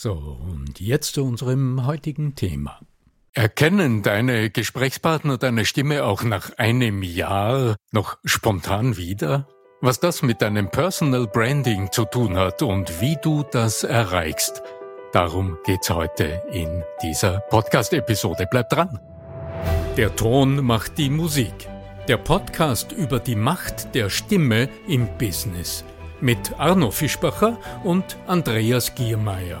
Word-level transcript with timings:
So, 0.00 0.12
und 0.12 0.78
jetzt 0.78 1.14
zu 1.14 1.24
unserem 1.24 1.84
heutigen 1.84 2.36
Thema. 2.36 2.78
Erkennen 3.32 4.04
deine 4.04 4.48
Gesprächspartner 4.48 5.38
deine 5.38 5.64
Stimme 5.64 6.04
auch 6.04 6.22
nach 6.22 6.56
einem 6.56 7.02
Jahr 7.02 7.74
noch 7.90 8.16
spontan 8.24 8.96
wieder? 8.96 9.48
Was 9.80 9.98
das 9.98 10.22
mit 10.22 10.40
deinem 10.40 10.70
Personal 10.70 11.26
Branding 11.26 11.90
zu 11.90 12.04
tun 12.04 12.36
hat 12.36 12.62
und 12.62 13.00
wie 13.00 13.16
du 13.20 13.42
das 13.50 13.82
erreichst, 13.82 14.62
darum 15.12 15.58
geht's 15.64 15.90
heute 15.90 16.44
in 16.52 16.84
dieser 17.02 17.40
Podcast-Episode. 17.50 18.46
Bleib 18.48 18.68
dran! 18.68 19.00
Der 19.96 20.14
Ton 20.14 20.64
macht 20.64 20.96
die 20.96 21.10
Musik. 21.10 21.68
Der 22.06 22.18
Podcast 22.18 22.92
über 22.92 23.18
die 23.18 23.34
Macht 23.34 23.96
der 23.96 24.10
Stimme 24.10 24.68
im 24.86 25.08
Business. 25.18 25.84
Mit 26.20 26.56
Arno 26.56 26.92
Fischbacher 26.92 27.58
und 27.82 28.16
Andreas 28.28 28.94
Giermeier. 28.94 29.60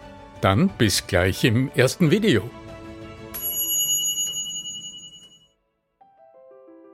dann 0.41 0.69
bis 0.77 1.07
gleich 1.07 1.43
im 1.43 1.69
ersten 1.75 2.11
Video. 2.11 2.49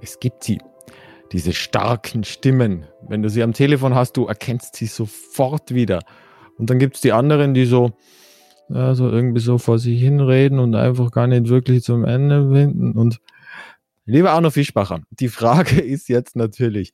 Es 0.01 0.19
gibt 0.19 0.43
sie, 0.43 0.59
diese 1.31 1.53
starken 1.53 2.23
Stimmen. 2.23 2.85
Wenn 3.07 3.21
du 3.21 3.29
sie 3.29 3.43
am 3.43 3.53
Telefon 3.53 3.95
hast, 3.95 4.17
du 4.17 4.25
erkennst 4.25 4.75
sie 4.75 4.85
sofort 4.85 5.73
wieder. 5.73 6.03
Und 6.57 6.69
dann 6.69 6.79
gibt 6.79 6.95
es 6.95 7.01
die 7.01 7.13
anderen, 7.13 7.53
die 7.53 7.65
so, 7.65 7.91
ja, 8.69 8.95
so 8.95 9.09
irgendwie 9.09 9.41
so 9.41 9.57
vor 9.57 9.79
sich 9.79 9.99
hinreden 9.99 10.59
und 10.59 10.75
einfach 10.75 11.11
gar 11.11 11.27
nicht 11.27 11.47
wirklich 11.47 11.83
zum 11.83 12.05
Ende 12.05 12.51
winden. 12.51 12.91
Und 12.91 13.19
lieber 14.05 14.31
Arno 14.31 14.49
Fischbacher, 14.49 15.01
die 15.09 15.29
Frage 15.29 15.81
ist 15.81 16.09
jetzt 16.09 16.35
natürlich, 16.35 16.93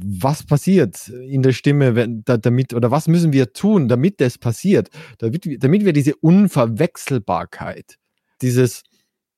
was 0.00 0.44
passiert 0.44 1.08
in 1.08 1.42
der 1.42 1.52
Stimme, 1.52 1.94
wenn, 1.94 2.24
da, 2.24 2.36
damit, 2.36 2.74
oder 2.74 2.90
was 2.90 3.08
müssen 3.08 3.32
wir 3.32 3.52
tun, 3.52 3.88
damit 3.88 4.20
das 4.20 4.38
passiert, 4.38 4.88
damit, 5.18 5.46
damit 5.62 5.84
wir 5.84 5.92
diese 5.92 6.16
Unverwechselbarkeit, 6.16 7.98
dieses, 8.40 8.82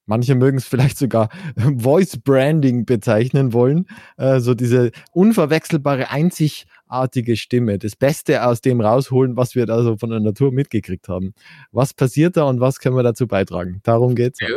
manche 0.06 0.34
mögen 0.34 0.58
es 0.58 0.66
vielleicht 0.66 0.98
sogar 0.98 1.28
Voice 1.76 2.18
Branding 2.18 2.84
bezeichnen 2.84 3.52
wollen, 3.52 3.86
äh, 4.16 4.40
so 4.40 4.54
diese 4.54 4.92
unverwechselbare, 5.12 6.10
einzigartige 6.10 7.36
Stimme, 7.36 7.78
das 7.78 7.96
Beste 7.96 8.46
aus 8.46 8.60
dem 8.60 8.80
rausholen, 8.80 9.36
was 9.36 9.54
wir 9.54 9.66
da 9.66 9.82
so 9.82 9.96
von 9.96 10.10
der 10.10 10.20
Natur 10.20 10.52
mitgekriegt 10.52 11.08
haben. 11.08 11.34
Was 11.72 11.94
passiert 11.94 12.36
da 12.36 12.44
und 12.44 12.60
was 12.60 12.78
können 12.78 12.96
wir 12.96 13.02
dazu 13.02 13.26
beitragen? 13.26 13.80
Darum 13.82 14.14
geht's. 14.14 14.40
Ja. 14.40 14.56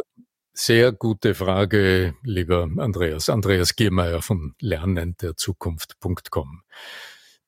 Sehr 0.60 0.92
gute 0.92 1.36
Frage, 1.36 2.16
lieber 2.24 2.68
Andreas. 2.78 3.30
Andreas 3.30 3.76
Giermeier 3.76 4.24
von 4.24 4.56
lernenderzukunft.com. 4.60 6.64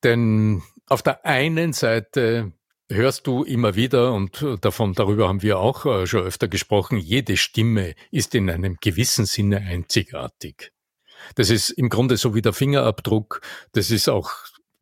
Denn 0.03 0.61
auf 0.85 1.01
der 1.01 1.25
einen 1.25 1.73
Seite 1.73 2.51
hörst 2.87 3.25
du 3.25 3.43
immer 3.43 3.73
wieder, 3.73 4.13
und 4.13 4.45
davon, 4.61 4.93
darüber 4.93 5.27
haben 5.27 5.41
wir 5.41 5.57
auch 5.57 5.87
äh, 5.87 6.05
schon 6.05 6.21
öfter 6.21 6.47
gesprochen, 6.47 6.99
jede 6.99 7.35
Stimme 7.35 7.95
ist 8.11 8.35
in 8.35 8.47
einem 8.47 8.77
gewissen 8.79 9.25
Sinne 9.25 9.57
einzigartig. 9.57 10.71
Das 11.33 11.49
ist 11.49 11.71
im 11.71 11.89
Grunde 11.89 12.15
so 12.15 12.35
wie 12.35 12.43
der 12.43 12.53
Fingerabdruck. 12.53 13.41
Das 13.71 13.89
ist 13.89 14.07
auch 14.07 14.29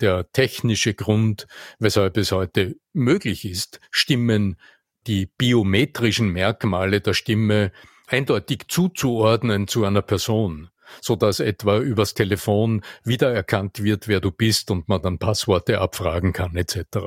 der 0.01 0.29
technische 0.33 0.95
Grund, 0.95 1.47
weshalb 1.79 2.17
es 2.17 2.33
heute 2.33 2.75
möglich 2.91 3.45
ist, 3.45 3.79
Stimmen, 3.89 4.59
die 5.07 5.27
biometrischen 5.27 6.27
Merkmale 6.27 6.99
der 6.99 7.13
Stimme 7.13 7.71
eindeutig 8.07 8.63
zuzuordnen 8.67 9.67
zu 9.67 9.85
einer 9.85 10.01
Person, 10.01 10.69
so 11.01 11.15
dass 11.15 11.39
etwa 11.39 11.77
übers 11.77 12.13
Telefon 12.13 12.81
wiedererkannt 13.03 13.83
wird, 13.83 14.07
wer 14.07 14.19
du 14.19 14.31
bist 14.31 14.71
und 14.71 14.87
man 14.87 15.01
dann 15.01 15.19
Passworte 15.19 15.79
abfragen 15.79 16.33
kann 16.33 16.55
etc. 16.55 16.97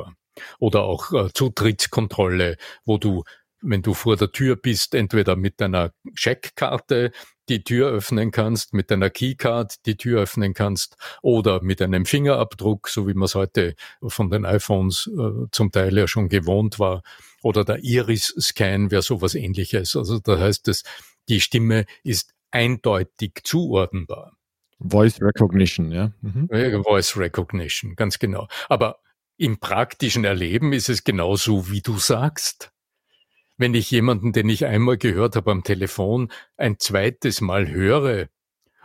Oder 0.58 0.82
auch 0.82 1.12
äh, 1.12 1.28
Zutrittskontrolle, 1.34 2.56
wo 2.84 2.98
du 2.98 3.24
wenn 3.62 3.82
du 3.82 3.94
vor 3.94 4.16
der 4.16 4.32
Tür 4.32 4.56
bist, 4.56 4.94
entweder 4.94 5.36
mit 5.36 5.60
deiner 5.60 5.92
Checkkarte 6.14 7.12
die 7.48 7.64
Tür 7.64 7.88
öffnen 7.90 8.30
kannst, 8.30 8.72
mit 8.74 8.90
deiner 8.90 9.10
Keycard 9.10 9.84
die 9.86 9.96
Tür 9.96 10.22
öffnen 10.22 10.54
kannst 10.54 10.96
oder 11.20 11.62
mit 11.62 11.82
einem 11.82 12.06
Fingerabdruck, 12.06 12.88
so 12.88 13.08
wie 13.08 13.14
man 13.14 13.24
es 13.24 13.34
heute 13.34 13.74
von 14.02 14.30
den 14.30 14.44
iPhones 14.44 15.10
äh, 15.12 15.46
zum 15.50 15.72
Teil 15.72 15.98
ja 15.98 16.06
schon 16.06 16.28
gewohnt 16.28 16.78
war, 16.78 17.02
oder 17.42 17.64
der 17.64 17.82
Iris-Scan 17.82 18.90
wäre 18.90 19.02
sowas 19.02 19.34
ähnliches. 19.34 19.96
Also 19.96 20.20
da 20.20 20.38
heißt 20.38 20.68
es, 20.68 20.84
die 21.28 21.40
Stimme 21.40 21.86
ist 22.04 22.34
eindeutig 22.50 23.40
zuordnenbar. 23.44 24.36
Voice 24.78 25.20
Recognition, 25.20 25.92
ja. 25.92 26.12
Mhm. 26.22 26.48
Voice 26.84 27.16
Recognition, 27.16 27.96
ganz 27.96 28.18
genau. 28.18 28.48
Aber 28.68 29.00
im 29.36 29.58
praktischen 29.58 30.24
Erleben 30.24 30.72
ist 30.72 30.88
es 30.88 31.04
genauso, 31.04 31.70
wie 31.70 31.80
du 31.80 31.98
sagst 31.98 32.72
wenn 33.60 33.74
ich 33.74 33.90
jemanden, 33.90 34.32
den 34.32 34.48
ich 34.48 34.64
einmal 34.64 34.96
gehört 34.96 35.36
habe 35.36 35.50
am 35.50 35.62
Telefon, 35.62 36.32
ein 36.56 36.78
zweites 36.78 37.42
Mal 37.42 37.68
höre, 37.68 38.28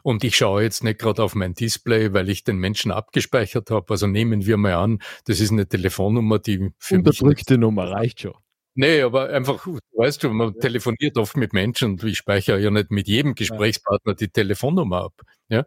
und 0.04 0.24
ich 0.24 0.36
schaue 0.38 0.62
jetzt 0.62 0.84
nicht 0.84 1.00
gerade 1.00 1.24
auf 1.24 1.34
mein 1.34 1.56
Display, 1.56 2.14
weil 2.14 2.30
ich 2.30 2.44
den 2.44 2.58
Menschen 2.58 2.92
abgespeichert 2.92 3.72
habe. 3.72 3.86
Also 3.90 4.06
nehmen 4.06 4.46
wir 4.46 4.58
mal 4.58 4.76
an, 4.76 5.00
das 5.26 5.40
ist 5.40 5.52
eine 5.52 5.68
Telefonnummer, 5.68 6.38
die 6.38 6.70
für 6.78 6.98
Unterdrückte 6.98 7.54
mich 7.54 7.62
Nummer 7.62 7.90
reicht 7.90 8.22
schon. 8.22 8.36
Nee, 8.76 9.02
aber 9.02 9.30
einfach, 9.30 9.66
weißt 9.66 10.24
du, 10.24 10.30
man 10.30 10.54
telefoniert 10.60 11.18
oft 11.18 11.38
mit 11.38 11.54
Menschen 11.54 11.94
und 11.94 12.04
ich 12.04 12.18
speichere 12.18 12.60
ja 12.60 12.70
nicht 12.70 12.92
mit 12.92 13.08
jedem 13.08 13.34
Gesprächspartner 13.34 14.14
die 14.14 14.28
Telefonnummer 14.28 15.06
ab. 15.06 15.22
Ja? 15.48 15.66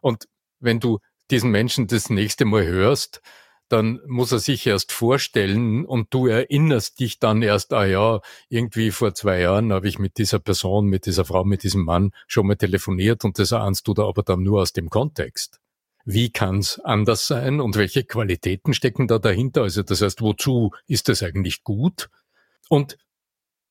Und 0.00 0.24
wenn 0.58 0.80
du 0.80 0.98
diesen 1.30 1.50
Menschen 1.50 1.86
das 1.86 2.10
nächste 2.10 2.44
Mal 2.44 2.66
hörst, 2.66 3.20
dann 3.68 4.00
muss 4.06 4.32
er 4.32 4.38
sich 4.38 4.66
erst 4.66 4.92
vorstellen 4.92 5.84
und 5.84 6.14
du 6.14 6.26
erinnerst 6.26 7.00
dich 7.00 7.18
dann 7.18 7.42
erst, 7.42 7.72
ah 7.72 7.84
ja, 7.84 8.20
irgendwie 8.48 8.90
vor 8.90 9.14
zwei 9.14 9.40
Jahren 9.40 9.72
habe 9.72 9.88
ich 9.88 9.98
mit 9.98 10.18
dieser 10.18 10.38
Person, 10.38 10.86
mit 10.86 11.06
dieser 11.06 11.24
Frau, 11.24 11.44
mit 11.44 11.62
diesem 11.62 11.84
Mann 11.84 12.12
schon 12.26 12.46
mal 12.46 12.56
telefoniert 12.56 13.24
und 13.24 13.38
das 13.38 13.52
ahnst 13.52 13.88
du 13.88 13.94
da 13.94 14.04
aber 14.06 14.22
dann 14.22 14.42
nur 14.42 14.62
aus 14.62 14.72
dem 14.72 14.90
Kontext. 14.90 15.60
wie 16.06 16.30
kann 16.30 16.58
es 16.58 16.78
anders 16.78 17.26
sein 17.26 17.60
und 17.60 17.76
welche 17.76 18.04
Qualitäten 18.04 18.72
stecken 18.72 19.08
da 19.08 19.18
dahinter? 19.18 19.62
Also 19.62 19.82
das 19.82 20.00
heißt, 20.00 20.22
wozu 20.22 20.72
ist 20.86 21.08
das 21.08 21.22
eigentlich 21.22 21.64
gut? 21.64 22.08
Und 22.68 22.96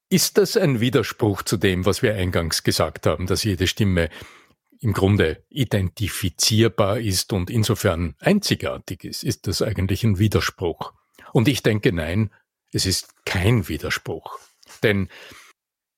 ist 0.10 0.38
das 0.38 0.58
ein 0.58 0.82
Widerspruch 0.82 1.44
zu 1.44 1.58
dem, 1.58 1.86
was 1.86 2.02
wir 2.02 2.14
eingangs 2.14 2.64
gesagt 2.64 3.08
haben, 3.08 3.26
dass 3.26 3.44
jede 3.44 3.68
Stimme 3.68 4.10
im 4.86 4.94
Grunde 4.94 5.44
identifizierbar 5.50 7.00
ist 7.00 7.34
und 7.34 7.50
insofern 7.50 8.14
einzigartig 8.20 9.04
ist? 9.04 9.24
Ist 9.24 9.48
das 9.48 9.64
eigentlich 9.64 10.04
ein 10.04 10.20
Widerspruch? 10.20 10.94
Und 11.34 11.48
ich 11.48 11.64
denke, 11.64 11.92
nein, 11.92 12.30
es 12.72 12.86
ist 12.86 13.26
kein 13.26 13.68
Widerspruch. 13.68 14.38
Denn 14.84 15.10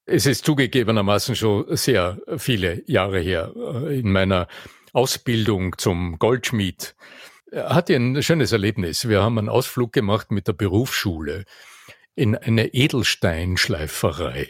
es 0.05 0.25
ist 0.25 0.45
zugegebenermaßen 0.45 1.35
schon 1.35 1.75
sehr 1.75 2.17
viele 2.37 2.81
Jahre 2.89 3.19
her 3.19 3.51
äh, 3.57 3.99
in 3.99 4.09
meiner 4.09 4.47
Ausbildung 4.93 5.77
zum 5.77 6.17
Goldschmied. 6.17 6.95
Hatte 7.53 7.93
ein 7.93 8.23
schönes 8.23 8.53
Erlebnis. 8.53 9.09
Wir 9.09 9.21
haben 9.21 9.37
einen 9.37 9.49
Ausflug 9.49 9.91
gemacht 9.91 10.31
mit 10.31 10.47
der 10.47 10.53
Berufsschule 10.53 11.43
in 12.15 12.37
eine 12.37 12.73
Edelsteinschleiferei. 12.73 14.49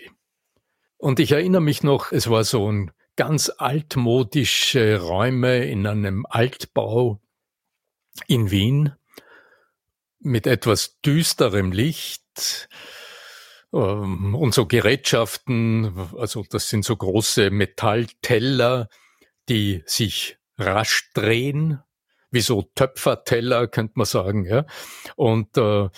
Und 0.97 1.19
ich 1.19 1.31
erinnere 1.31 1.61
mich 1.61 1.81
noch, 1.81 2.11
es 2.11 2.29
war 2.29 2.43
so 2.43 2.71
ein 2.71 2.91
ganz 3.17 3.51
altmodische 3.57 5.01
Räume 5.01 5.65
in 5.65 5.85
einem 5.85 6.25
Altbau 6.29 7.19
in 8.27 8.49
Wien 8.51 8.93
mit 10.19 10.47
etwas 10.47 11.01
düsterem 11.01 11.73
Licht 11.73 12.69
ähm, 13.73 14.35
und 14.35 14.53
so 14.53 14.65
Gerätschaften, 14.65 16.09
also 16.17 16.45
das 16.49 16.69
sind 16.69 16.85
so 16.85 16.95
große 16.95 17.49
Metallteller, 17.49 18.87
die 19.49 19.83
sich 19.85 20.37
rasch 20.57 21.11
drehen, 21.13 21.81
wie 22.31 22.41
so 22.41 22.63
Töpferteller, 22.75 23.67
könnte 23.67 23.93
man 23.95 24.05
sagen, 24.05 24.45
ja. 24.45 24.65
Und 25.15 25.57
äh, 25.57 25.89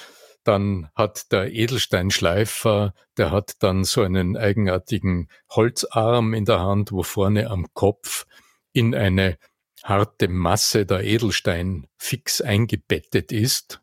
dann 0.50 0.90
hat 0.96 1.31
der 1.31 1.54
Edelsteinschleifer, 1.54 2.96
der 3.18 3.31
hat 3.31 3.62
dann 3.62 3.84
so 3.84 4.01
einen 4.01 4.36
eigenartigen 4.36 5.30
Holzarm 5.51 6.34
in 6.34 6.46
der 6.46 6.60
Hand, 6.60 6.92
wo 6.92 7.04
vorne 7.04 7.51
am 7.51 7.68
Kopf 7.75 8.25
in 8.74 8.96
eine 8.96 9.38
harte 9.84 10.28
Masse 10.28 10.88
der 10.88 11.04
Edelstein 11.04 11.86
fix 11.98 12.42
eingebettet 12.42 13.31
ist, 13.31 13.80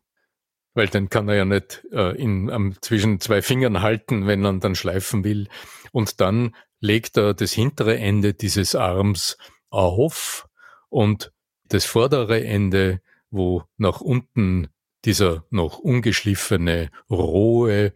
weil 0.73 0.87
dann 0.89 1.09
kann 1.09 1.29
er 1.29 1.35
ja 1.35 1.45
nicht 1.45 1.87
äh, 1.93 2.21
in, 2.21 2.49
am, 2.49 2.75
zwischen 2.81 3.21
zwei 3.21 3.41
Fingern 3.41 3.81
halten, 3.81 4.27
wenn 4.27 4.43
er 4.43 4.51
dann 4.59 4.75
schleifen 4.75 5.23
will. 5.23 5.47
Und 5.93 6.19
dann 6.19 6.53
legt 6.81 7.15
er 7.15 7.33
das 7.33 7.53
hintere 7.53 7.97
Ende 7.97 8.33
dieses 8.33 8.75
Arms 8.75 9.37
auf 9.69 10.49
und 10.89 11.31
das 11.63 11.85
vordere 11.85 12.43
Ende, 12.43 12.99
wo 13.29 13.63
nach 13.77 14.01
unten 14.01 14.67
dieser 15.07 15.45
noch 15.49 15.79
ungeschliffene, 15.79 16.91
rohe 17.09 17.93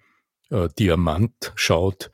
äh, 0.50 0.70
Diamant 0.80 1.52
schaut, 1.56 2.10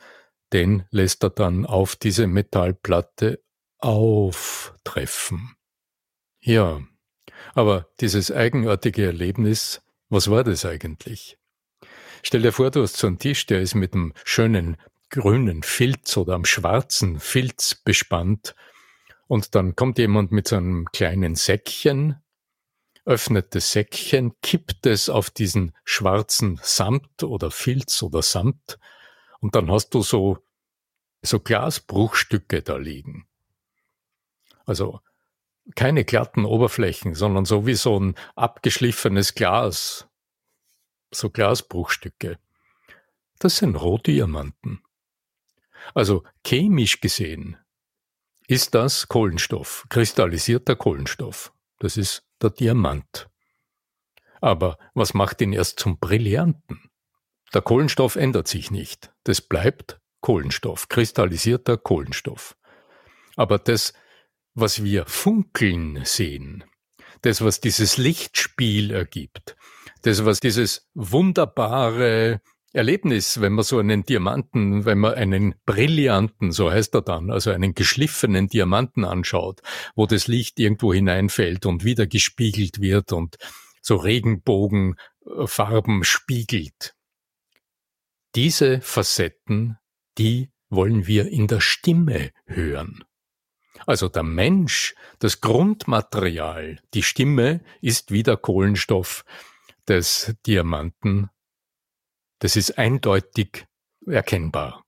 den 0.51 0.85
lässt 0.89 1.23
er 1.23 1.29
dann 1.29 1.67
auf 1.67 1.95
diese 1.95 2.25
Metallplatte 2.25 3.43
auftreffen. 3.77 5.55
Ja, 6.41 6.81
aber 7.53 7.87
dieses 7.99 8.31
eigenartige 8.31 9.05
Erlebnis, 9.05 9.81
was 10.09 10.31
war 10.31 10.43
das 10.43 10.65
eigentlich? 10.65 11.37
Stell 12.23 12.41
dir 12.41 12.51
vor, 12.51 12.71
du 12.71 12.81
hast 12.81 12.97
so 12.97 13.05
einen 13.05 13.19
Tisch, 13.19 13.45
der 13.45 13.61
ist 13.61 13.75
mit 13.75 13.93
einem 13.93 14.13
schönen 14.23 14.77
grünen 15.11 15.61
Filz 15.61 16.17
oder 16.17 16.33
am 16.33 16.45
schwarzen 16.45 17.19
Filz 17.19 17.75
bespannt 17.75 18.55
und 19.27 19.53
dann 19.53 19.75
kommt 19.75 19.99
jemand 19.99 20.31
mit 20.31 20.47
so 20.47 20.55
einem 20.55 20.85
kleinen 20.91 21.35
Säckchen 21.35 22.15
öffnet 23.07 23.55
das 23.55 23.71
Säckchen, 23.71 24.33
kippt 24.41 24.85
es 24.85 25.09
auf 25.09 25.29
diesen 25.29 25.71
schwarzen 25.85 26.59
Samt 26.61 27.23
oder 27.23 27.51
Filz 27.51 28.03
oder 28.03 28.21
Samt 28.21 28.77
und 29.39 29.55
dann 29.55 29.71
hast 29.71 29.91
du 29.91 30.03
so, 30.03 30.39
so 31.21 31.39
Glasbruchstücke 31.39 32.61
da 32.61 32.75
liegen. 32.75 33.25
Also 34.65 34.99
keine 35.75 36.03
glatten 36.03 36.43
Oberflächen, 36.43 37.15
sondern 37.15 37.45
so 37.45 37.65
wie 37.65 37.75
so 37.75 37.97
ein 37.97 38.15
abgeschliffenes 38.35 39.35
Glas. 39.35 40.07
So 41.11 41.29
Glasbruchstücke. 41.29 42.37
Das 43.39 43.57
sind 43.57 43.75
Rohdiamanten. 43.77 44.83
Also 45.93 46.23
chemisch 46.45 46.99
gesehen 46.99 47.57
ist 48.47 48.75
das 48.75 49.07
Kohlenstoff, 49.07 49.85
kristallisierter 49.89 50.75
Kohlenstoff. 50.75 51.53
Das 51.79 51.97
ist 51.97 52.23
der 52.41 52.49
Diamant. 52.49 53.29
Aber 54.41 54.77
was 54.93 55.13
macht 55.13 55.41
ihn 55.41 55.53
erst 55.53 55.79
zum 55.79 55.99
Brillanten? 55.99 56.89
Der 57.53 57.61
Kohlenstoff 57.61 58.15
ändert 58.15 58.47
sich 58.47 58.71
nicht. 58.71 59.11
Das 59.23 59.41
bleibt 59.41 59.99
Kohlenstoff, 60.21 60.89
kristallisierter 60.89 61.77
Kohlenstoff. 61.77 62.57
Aber 63.35 63.59
das, 63.59 63.93
was 64.53 64.83
wir 64.83 65.05
funkeln 65.05 66.03
sehen, 66.03 66.63
das, 67.21 67.41
was 67.41 67.61
dieses 67.61 67.97
Lichtspiel 67.97 68.91
ergibt, 68.91 69.55
das, 70.01 70.25
was 70.25 70.39
dieses 70.39 70.89
wunderbare 70.93 72.41
Erlebnis, 72.77 73.41
wenn 73.41 73.51
man 73.53 73.65
so 73.65 73.79
einen 73.79 74.03
Diamanten, 74.03 74.85
wenn 74.85 74.99
man 74.99 75.15
einen 75.15 75.55
brillanten, 75.65 76.51
so 76.51 76.69
heißt 76.71 76.93
er 76.95 77.01
dann, 77.01 77.31
also 77.31 77.51
einen 77.51 77.73
geschliffenen 77.73 78.47
Diamanten 78.47 79.03
anschaut, 79.03 79.61
wo 79.95 80.05
das 80.05 80.27
Licht 80.27 80.59
irgendwo 80.59 80.93
hineinfällt 80.93 81.65
und 81.65 81.83
wieder 81.83 82.05
gespiegelt 82.07 82.79
wird 82.79 83.11
und 83.11 83.37
so 83.81 83.95
Regenbogenfarben 83.95 86.03
spiegelt. 86.03 86.93
Diese 88.35 88.81
Facetten, 88.81 89.77
die 90.17 90.51
wollen 90.69 91.07
wir 91.07 91.29
in 91.29 91.47
der 91.47 91.61
Stimme 91.61 92.31
hören. 92.45 93.03
Also 93.85 94.09
der 94.09 94.23
Mensch, 94.23 94.95
das 95.19 95.41
Grundmaterial, 95.41 96.79
die 96.93 97.03
Stimme 97.03 97.61
ist 97.81 98.11
wie 98.11 98.23
der 98.23 98.37
Kohlenstoff 98.37 99.23
des 99.87 100.35
Diamanten 100.45 101.29
das 102.39 102.55
ist 102.55 102.77
eindeutig 102.77 103.65
erkennbar. 104.05 104.83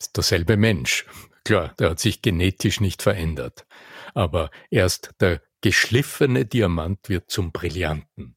Ist 0.00 0.16
derselbe 0.16 0.56
Mensch. 0.56 1.06
Klar, 1.44 1.74
der 1.78 1.90
hat 1.90 2.00
sich 2.00 2.22
genetisch 2.22 2.80
nicht 2.80 3.02
verändert. 3.02 3.66
Aber 4.14 4.50
erst 4.70 5.12
der 5.20 5.42
geschliffene 5.60 6.44
Diamant 6.44 7.08
wird 7.08 7.30
zum 7.30 7.52
Brillanten. 7.52 8.36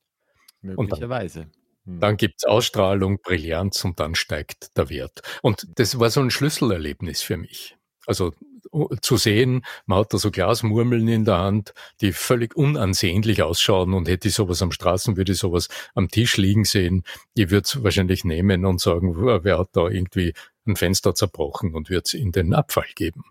Möglicherweise. 0.61 1.49
Hm. 1.85 1.99
Dann 1.99 2.17
gibt's 2.17 2.45
Ausstrahlung, 2.45 3.19
Brillanz 3.21 3.83
und 3.83 3.99
dann 3.99 4.15
steigt 4.15 4.77
der 4.77 4.89
Wert. 4.89 5.21
Und 5.41 5.67
das 5.75 5.99
war 5.99 6.09
so 6.09 6.21
ein 6.21 6.31
Schlüsselerlebnis 6.31 7.21
für 7.21 7.37
mich. 7.37 7.78
Also 8.09 8.33
zu 9.01 9.17
sehen, 9.17 9.63
man 9.85 9.99
hat 9.99 10.15
da 10.15 10.17
so 10.17 10.31
Glasmurmeln 10.31 11.07
in 11.07 11.25
der 11.25 11.37
Hand, 11.37 11.75
die 12.01 12.11
völlig 12.11 12.55
unansehnlich 12.55 13.43
ausschauen 13.43 13.93
und 13.93 14.07
hätte 14.07 14.29
ich 14.29 14.33
sowas 14.33 14.63
am 14.63 14.71
Straßen, 14.71 15.15
würde 15.15 15.33
ich 15.33 15.37
sowas 15.37 15.67
am 15.93 16.07
Tisch 16.07 16.37
liegen 16.37 16.65
sehen, 16.65 17.03
die 17.37 17.51
würde 17.51 17.65
es 17.65 17.83
wahrscheinlich 17.83 18.23
nehmen 18.23 18.65
und 18.65 18.81
sagen, 18.81 19.15
wer 19.15 19.59
hat 19.59 19.69
da 19.73 19.87
irgendwie 19.87 20.33
ein 20.65 20.75
Fenster 20.75 21.13
zerbrochen 21.13 21.75
und 21.75 21.91
wird 21.91 22.07
es 22.07 22.15
in 22.15 22.31
den 22.31 22.55
Abfall 22.55 22.87
geben. 22.95 23.25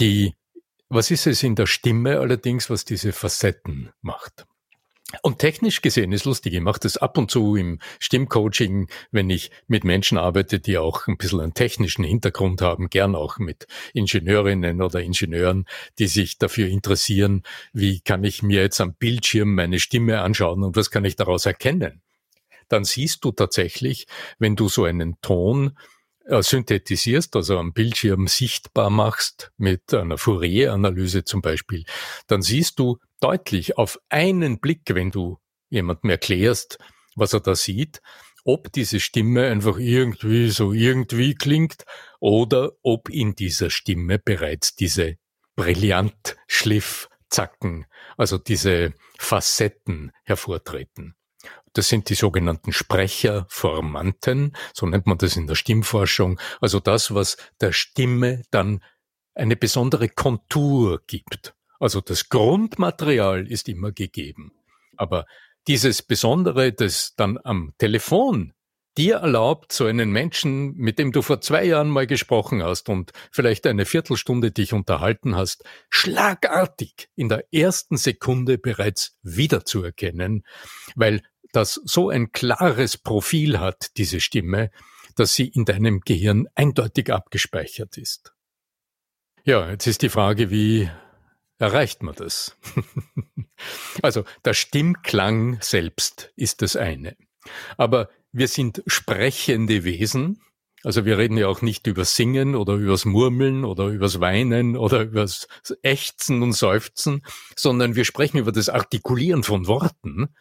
Die, 0.00 0.34
was 0.88 1.10
ist 1.10 1.26
es 1.26 1.42
in 1.42 1.54
der 1.54 1.66
Stimme 1.66 2.20
allerdings, 2.20 2.70
was 2.70 2.86
diese 2.86 3.12
Facetten 3.12 3.90
macht? 4.00 4.46
Und 5.20 5.38
technisch 5.38 5.82
gesehen 5.82 6.12
ist 6.12 6.24
lustig, 6.24 6.54
ich 6.54 6.60
mache 6.60 6.80
das 6.80 6.96
ab 6.96 7.18
und 7.18 7.30
zu 7.30 7.54
im 7.54 7.78
Stimmcoaching, 7.98 8.88
wenn 9.10 9.28
ich 9.28 9.50
mit 9.66 9.84
Menschen 9.84 10.16
arbeite, 10.16 10.58
die 10.58 10.78
auch 10.78 11.06
ein 11.06 11.18
bisschen 11.18 11.40
einen 11.40 11.54
technischen 11.54 12.04
Hintergrund 12.04 12.62
haben, 12.62 12.88
gern 12.88 13.14
auch 13.14 13.38
mit 13.38 13.66
Ingenieurinnen 13.92 14.80
oder 14.80 15.00
Ingenieuren, 15.00 15.66
die 15.98 16.06
sich 16.06 16.38
dafür 16.38 16.68
interessieren, 16.68 17.42
wie 17.72 18.00
kann 18.00 18.24
ich 18.24 18.42
mir 18.42 18.62
jetzt 18.62 18.80
am 18.80 18.94
Bildschirm 18.94 19.54
meine 19.54 19.78
Stimme 19.78 20.22
anschauen 20.22 20.62
und 20.62 20.76
was 20.76 20.90
kann 20.90 21.04
ich 21.04 21.16
daraus 21.16 21.44
erkennen. 21.44 22.00
Dann 22.68 22.84
siehst 22.84 23.24
du 23.24 23.32
tatsächlich, 23.32 24.06
wenn 24.38 24.56
du 24.56 24.68
so 24.68 24.84
einen 24.84 25.20
Ton 25.20 25.76
äh, 26.24 26.42
synthetisierst, 26.42 27.36
also 27.36 27.58
am 27.58 27.72
Bildschirm 27.72 28.28
sichtbar 28.28 28.88
machst, 28.88 29.52
mit 29.58 29.92
einer 29.92 30.16
Fourier-Analyse 30.16 31.24
zum 31.24 31.42
Beispiel, 31.42 31.84
dann 32.28 32.40
siehst 32.40 32.78
du 32.78 32.98
deutlich 33.22 33.78
auf 33.78 33.98
einen 34.08 34.60
Blick, 34.60 34.94
wenn 34.94 35.10
du 35.10 35.38
jemandem 35.70 36.10
erklärst, 36.10 36.78
was 37.14 37.32
er 37.32 37.40
da 37.40 37.54
sieht, 37.54 38.02
ob 38.44 38.72
diese 38.72 38.98
Stimme 39.00 39.46
einfach 39.46 39.78
irgendwie 39.78 40.50
so 40.50 40.72
irgendwie 40.72 41.34
klingt 41.34 41.84
oder 42.20 42.72
ob 42.82 43.08
in 43.08 43.34
dieser 43.34 43.70
Stimme 43.70 44.18
bereits 44.18 44.74
diese 44.74 45.16
Brillantschliffzacken, 45.54 47.86
also 48.16 48.38
diese 48.38 48.94
Facetten 49.18 50.12
hervortreten. 50.24 51.14
Das 51.72 51.88
sind 51.88 52.10
die 52.10 52.14
sogenannten 52.14 52.72
Sprecherformanten, 52.72 54.56
so 54.74 54.86
nennt 54.86 55.06
man 55.06 55.18
das 55.18 55.36
in 55.36 55.46
der 55.46 55.54
Stimmforschung, 55.54 56.40
also 56.60 56.80
das, 56.80 57.14
was 57.14 57.36
der 57.60 57.70
Stimme 57.72 58.42
dann 58.50 58.82
eine 59.34 59.56
besondere 59.56 60.08
Kontur 60.08 61.02
gibt. 61.06 61.54
Also 61.82 62.00
das 62.00 62.28
Grundmaterial 62.28 63.50
ist 63.50 63.68
immer 63.68 63.90
gegeben. 63.90 64.52
Aber 64.96 65.26
dieses 65.66 66.00
Besondere, 66.00 66.72
das 66.72 67.14
dann 67.16 67.40
am 67.42 67.74
Telefon 67.76 68.54
dir 68.96 69.16
erlaubt, 69.16 69.72
so 69.72 69.86
einen 69.86 70.12
Menschen, 70.12 70.76
mit 70.76 71.00
dem 71.00 71.10
du 71.10 71.22
vor 71.22 71.40
zwei 71.40 71.64
Jahren 71.64 71.88
mal 71.88 72.06
gesprochen 72.06 72.62
hast 72.62 72.88
und 72.88 73.10
vielleicht 73.32 73.66
eine 73.66 73.84
Viertelstunde 73.84 74.52
dich 74.52 74.72
unterhalten 74.72 75.34
hast, 75.34 75.64
schlagartig 75.90 77.08
in 77.16 77.28
der 77.28 77.52
ersten 77.52 77.96
Sekunde 77.96 78.58
bereits 78.58 79.18
wiederzuerkennen, 79.24 80.46
weil 80.94 81.20
das 81.50 81.80
so 81.84 82.10
ein 82.10 82.30
klares 82.30 82.96
Profil 82.96 83.58
hat, 83.58 83.96
diese 83.96 84.20
Stimme, 84.20 84.70
dass 85.16 85.34
sie 85.34 85.48
in 85.48 85.64
deinem 85.64 85.98
Gehirn 86.02 86.46
eindeutig 86.54 87.12
abgespeichert 87.12 87.98
ist. 87.98 88.32
Ja, 89.42 89.68
jetzt 89.68 89.88
ist 89.88 90.02
die 90.02 90.10
Frage, 90.10 90.48
wie 90.52 90.88
erreicht 91.62 92.02
man 92.02 92.14
das? 92.16 92.56
also 94.02 94.24
der 94.44 94.52
Stimmklang 94.52 95.58
selbst 95.62 96.32
ist 96.34 96.60
das 96.60 96.74
eine. 96.76 97.16
Aber 97.76 98.10
wir 98.32 98.48
sind 98.48 98.82
sprechende 98.86 99.84
Wesen. 99.84 100.42
Also 100.82 101.04
wir 101.04 101.18
reden 101.18 101.36
ja 101.36 101.46
auch 101.46 101.62
nicht 101.62 101.86
über 101.86 102.04
Singen 102.04 102.56
oder 102.56 102.74
übers 102.74 103.04
Murmeln 103.04 103.64
oder 103.64 103.86
übers 103.86 104.18
Weinen 104.18 104.76
oder 104.76 105.02
übers 105.02 105.46
Ächzen 105.82 106.42
und 106.42 106.52
Seufzen, 106.52 107.22
sondern 107.56 107.94
wir 107.94 108.04
sprechen 108.04 108.38
über 108.38 108.50
das 108.50 108.68
Artikulieren 108.68 109.44
von 109.44 109.68
Worten. 109.68 110.34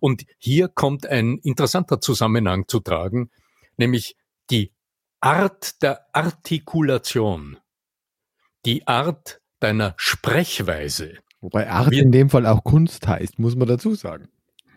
Und 0.00 0.24
hier 0.38 0.68
kommt 0.68 1.06
ein 1.06 1.38
interessanter 1.38 2.00
Zusammenhang 2.00 2.68
zu 2.68 2.78
tragen, 2.78 3.30
nämlich 3.76 4.16
die 4.50 4.72
Art 5.20 5.82
der 5.82 6.06
Artikulation, 6.12 7.58
die 8.64 8.86
Art 8.86 9.37
deiner 9.60 9.94
Sprechweise. 9.96 11.14
Wobei 11.40 11.68
Art 11.70 11.92
in 11.92 12.10
dem 12.10 12.30
Fall 12.30 12.46
auch 12.46 12.64
Kunst 12.64 13.06
heißt, 13.06 13.38
muss 13.38 13.56
man 13.56 13.68
dazu 13.68 13.94
sagen. 13.94 14.28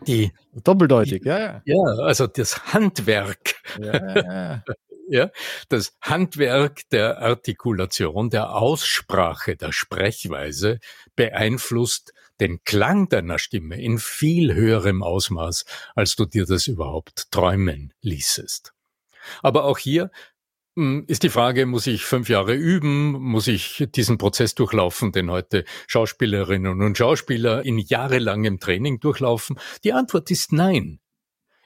Die 0.06 0.32
doppeldeutig, 0.52 1.22
die, 1.22 1.28
ja, 1.28 1.38
ja. 1.38 1.62
Ja, 1.64 1.82
also 2.04 2.26
das 2.26 2.72
Handwerk. 2.72 3.54
Ja, 3.80 4.16
ja. 4.16 4.64
ja, 5.08 5.30
das 5.68 5.96
Handwerk 6.00 6.88
der 6.90 7.18
Artikulation, 7.18 8.30
der 8.30 8.54
Aussprache, 8.54 9.56
der 9.56 9.72
Sprechweise 9.72 10.78
beeinflusst 11.16 12.12
den 12.40 12.64
Klang 12.64 13.08
deiner 13.08 13.38
Stimme 13.38 13.80
in 13.80 13.98
viel 13.98 14.54
höherem 14.54 15.02
Ausmaß, 15.02 15.64
als 15.94 16.16
du 16.16 16.24
dir 16.24 16.46
das 16.46 16.66
überhaupt 16.66 17.30
träumen 17.30 17.92
ließest. 18.00 18.72
Aber 19.42 19.64
auch 19.64 19.78
hier 19.78 20.10
ist 20.74 21.22
die 21.22 21.28
Frage, 21.28 21.66
muss 21.66 21.86
ich 21.86 22.04
fünf 22.04 22.30
Jahre 22.30 22.54
üben? 22.54 23.12
Muss 23.12 23.46
ich 23.46 23.86
diesen 23.94 24.16
Prozess 24.16 24.54
durchlaufen, 24.54 25.12
den 25.12 25.30
heute 25.30 25.64
Schauspielerinnen 25.86 26.80
und 26.80 26.96
Schauspieler 26.96 27.64
in 27.64 27.78
jahrelangem 27.78 28.58
Training 28.58 28.98
durchlaufen? 28.98 29.58
Die 29.84 29.92
Antwort 29.92 30.30
ist 30.30 30.52
nein. 30.52 30.98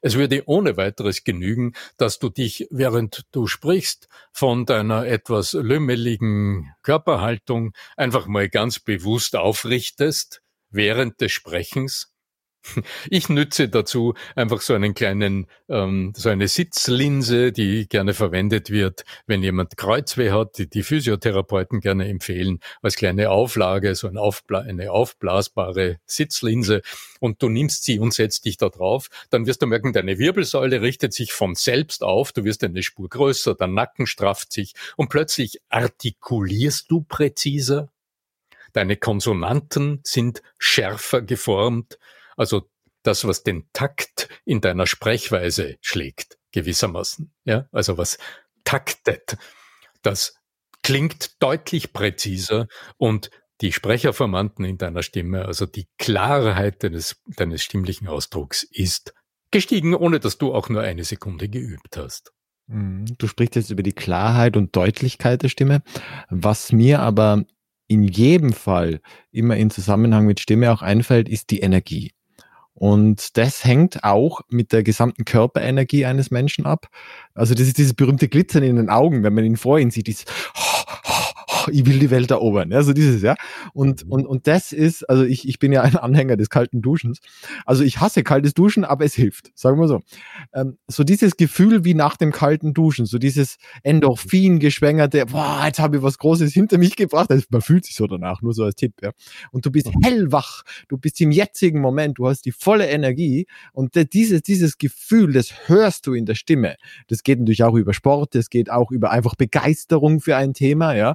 Es 0.02 0.16
würde 0.16 0.42
ohne 0.46 0.76
weiteres 0.76 1.24
genügen, 1.24 1.72
dass 1.96 2.18
du 2.18 2.28
dich, 2.28 2.66
während 2.70 3.26
du 3.32 3.46
sprichst, 3.46 4.08
von 4.32 4.66
deiner 4.66 5.06
etwas 5.06 5.52
lümmeligen 5.52 6.74
Körperhaltung 6.82 7.72
einfach 7.96 8.26
mal 8.26 8.48
ganz 8.48 8.78
bewusst 8.80 9.36
aufrichtest 9.36 10.42
während 10.70 11.20
des 11.20 11.32
Sprechens 11.32 12.15
ich 13.10 13.28
nütze 13.28 13.68
dazu 13.68 14.14
einfach 14.34 14.60
so 14.60 14.74
einen 14.74 14.94
kleinen, 14.94 15.46
ähm, 15.68 16.12
so 16.16 16.28
eine 16.28 16.48
Sitzlinse, 16.48 17.52
die 17.52 17.88
gerne 17.88 18.14
verwendet 18.14 18.70
wird, 18.70 19.04
wenn 19.26 19.42
jemand 19.42 19.76
Kreuzweh 19.76 20.30
hat, 20.30 20.58
die 20.58 20.68
die 20.68 20.82
Physiotherapeuten 20.82 21.80
gerne 21.80 22.08
empfehlen, 22.08 22.60
als 22.82 22.96
kleine 22.96 23.30
Auflage, 23.30 23.94
so 23.94 24.08
ein 24.08 24.16
Aufbla 24.16 24.60
eine 24.60 24.90
aufblasbare 24.90 25.98
Sitzlinse. 26.06 26.82
Und 27.20 27.42
du 27.42 27.48
nimmst 27.48 27.84
sie 27.84 27.98
und 27.98 28.12
setzt 28.12 28.44
dich 28.44 28.56
da 28.56 28.68
drauf, 28.68 29.08
dann 29.30 29.46
wirst 29.46 29.62
du 29.62 29.66
merken, 29.66 29.92
deine 29.92 30.18
Wirbelsäule 30.18 30.82
richtet 30.82 31.12
sich 31.12 31.32
von 31.32 31.54
selbst 31.54 32.02
auf, 32.02 32.32
du 32.32 32.44
wirst 32.44 32.62
eine 32.64 32.82
Spur 32.82 33.08
größer, 33.08 33.54
der 33.54 33.68
Nacken 33.68 34.06
strafft 34.06 34.52
sich. 34.52 34.74
Und 34.96 35.08
plötzlich 35.08 35.60
artikulierst 35.68 36.90
du 36.90 37.02
präziser, 37.02 37.88
deine 38.72 38.96
Konsonanten 38.96 40.00
sind 40.04 40.42
schärfer 40.58 41.22
geformt, 41.22 41.98
also 42.36 42.68
das, 43.02 43.26
was 43.26 43.42
den 43.42 43.68
Takt 43.72 44.28
in 44.44 44.60
deiner 44.60 44.86
Sprechweise 44.86 45.76
schlägt, 45.80 46.38
gewissermaßen. 46.52 47.32
Ja, 47.44 47.68
also 47.72 47.98
was 47.98 48.18
taktet, 48.64 49.36
das 50.02 50.34
klingt 50.82 51.42
deutlich 51.42 51.92
präziser 51.92 52.68
und 52.96 53.30
die 53.60 53.72
Sprecherformanten 53.72 54.64
in 54.64 54.76
deiner 54.76 55.02
Stimme, 55.02 55.46
also 55.46 55.66
die 55.66 55.88
Klarheit 55.98 56.82
deines, 56.82 57.22
deines 57.26 57.62
stimmlichen 57.62 58.06
Ausdrucks 58.06 58.62
ist 58.64 59.14
gestiegen, 59.50 59.94
ohne 59.94 60.20
dass 60.20 60.38
du 60.38 60.52
auch 60.52 60.68
nur 60.68 60.82
eine 60.82 61.04
Sekunde 61.04 61.48
geübt 61.48 61.96
hast. 61.96 62.32
Mhm. 62.66 63.06
Du 63.18 63.26
sprichst 63.28 63.56
jetzt 63.56 63.70
über 63.70 63.82
die 63.82 63.92
Klarheit 63.92 64.56
und 64.56 64.76
Deutlichkeit 64.76 65.42
der 65.42 65.48
Stimme. 65.48 65.82
Was 66.28 66.72
mir 66.72 67.00
aber 67.00 67.44
in 67.88 68.02
jedem 68.04 68.52
Fall 68.52 69.00
immer 69.30 69.56
in 69.56 69.70
Zusammenhang 69.70 70.26
mit 70.26 70.40
Stimme 70.40 70.72
auch 70.72 70.82
einfällt, 70.82 71.28
ist 71.28 71.50
die 71.50 71.60
Energie. 71.60 72.12
Und 72.78 73.38
das 73.38 73.64
hängt 73.64 74.04
auch 74.04 74.42
mit 74.50 74.70
der 74.72 74.82
gesamten 74.82 75.24
Körperenergie 75.24 76.04
eines 76.04 76.30
Menschen 76.30 76.66
ab. 76.66 76.88
Also 77.34 77.54
das 77.54 77.66
ist 77.66 77.78
dieses 77.78 77.94
berühmte 77.94 78.28
Glitzern 78.28 78.62
in 78.62 78.76
den 78.76 78.90
Augen, 78.90 79.22
wenn 79.22 79.32
man 79.32 79.44
ihn 79.44 79.56
vor 79.56 79.78
ihn 79.78 79.90
sieht, 79.90 80.08
dieses 80.08 80.26
ich 81.72 81.86
will 81.86 81.98
die 81.98 82.10
Welt 82.10 82.30
erobern. 82.30 82.70
Ja, 82.70 82.82
so 82.82 82.92
dieses, 82.92 83.22
ja. 83.22 83.36
Und, 83.72 84.04
mhm. 84.04 84.12
und, 84.12 84.26
und 84.26 84.46
das 84.46 84.72
ist, 84.72 85.08
also 85.08 85.24
ich, 85.24 85.48
ich 85.48 85.58
bin 85.58 85.72
ja 85.72 85.82
ein 85.82 85.96
Anhänger 85.96 86.36
des 86.36 86.50
kalten 86.50 86.82
Duschens. 86.82 87.18
Also 87.64 87.84
ich 87.84 88.00
hasse 88.00 88.22
kaltes 88.22 88.54
Duschen, 88.54 88.84
aber 88.84 89.04
es 89.04 89.14
hilft, 89.14 89.52
sagen 89.54 89.78
wir 89.80 89.88
so. 89.88 90.00
Ähm, 90.54 90.78
so 90.86 91.04
dieses 91.04 91.36
Gefühl 91.36 91.84
wie 91.84 91.94
nach 91.94 92.16
dem 92.16 92.32
kalten 92.32 92.74
Duschen, 92.74 93.06
so 93.06 93.18
dieses 93.18 93.56
Endorphin 93.82 94.58
geschwängerte, 94.58 95.26
boah, 95.26 95.62
jetzt 95.66 95.78
habe 95.78 95.98
ich 95.98 96.02
was 96.02 96.18
Großes 96.18 96.52
hinter 96.52 96.78
mich 96.78 96.96
gebracht. 96.96 97.30
Also 97.30 97.44
man 97.50 97.62
fühlt 97.62 97.84
sich 97.84 97.94
so 97.94 98.06
danach, 98.06 98.42
nur 98.42 98.54
so 98.54 98.64
als 98.64 98.76
Tipp, 98.76 98.94
ja. 99.02 99.12
Und 99.50 99.66
du 99.66 99.70
bist 99.70 99.94
mhm. 99.94 100.02
hellwach, 100.02 100.62
du 100.88 100.98
bist 100.98 101.20
im 101.20 101.30
jetzigen 101.30 101.80
Moment, 101.80 102.18
du 102.18 102.28
hast 102.28 102.44
die 102.44 102.52
volle 102.52 102.86
Energie 102.86 103.46
und 103.72 103.94
dieses, 104.12 104.42
dieses 104.42 104.78
Gefühl, 104.78 105.32
das 105.32 105.68
hörst 105.68 106.06
du 106.06 106.14
in 106.14 106.26
der 106.26 106.34
Stimme. 106.34 106.76
Das 107.08 107.22
geht 107.22 107.38
natürlich 107.38 107.64
auch 107.64 107.74
über 107.74 107.94
Sport, 107.94 108.34
das 108.34 108.50
geht 108.50 108.70
auch 108.70 108.90
über 108.90 109.10
einfach 109.10 109.34
Begeisterung 109.34 110.20
für 110.20 110.36
ein 110.36 110.54
Thema, 110.54 110.94
ja. 110.94 111.14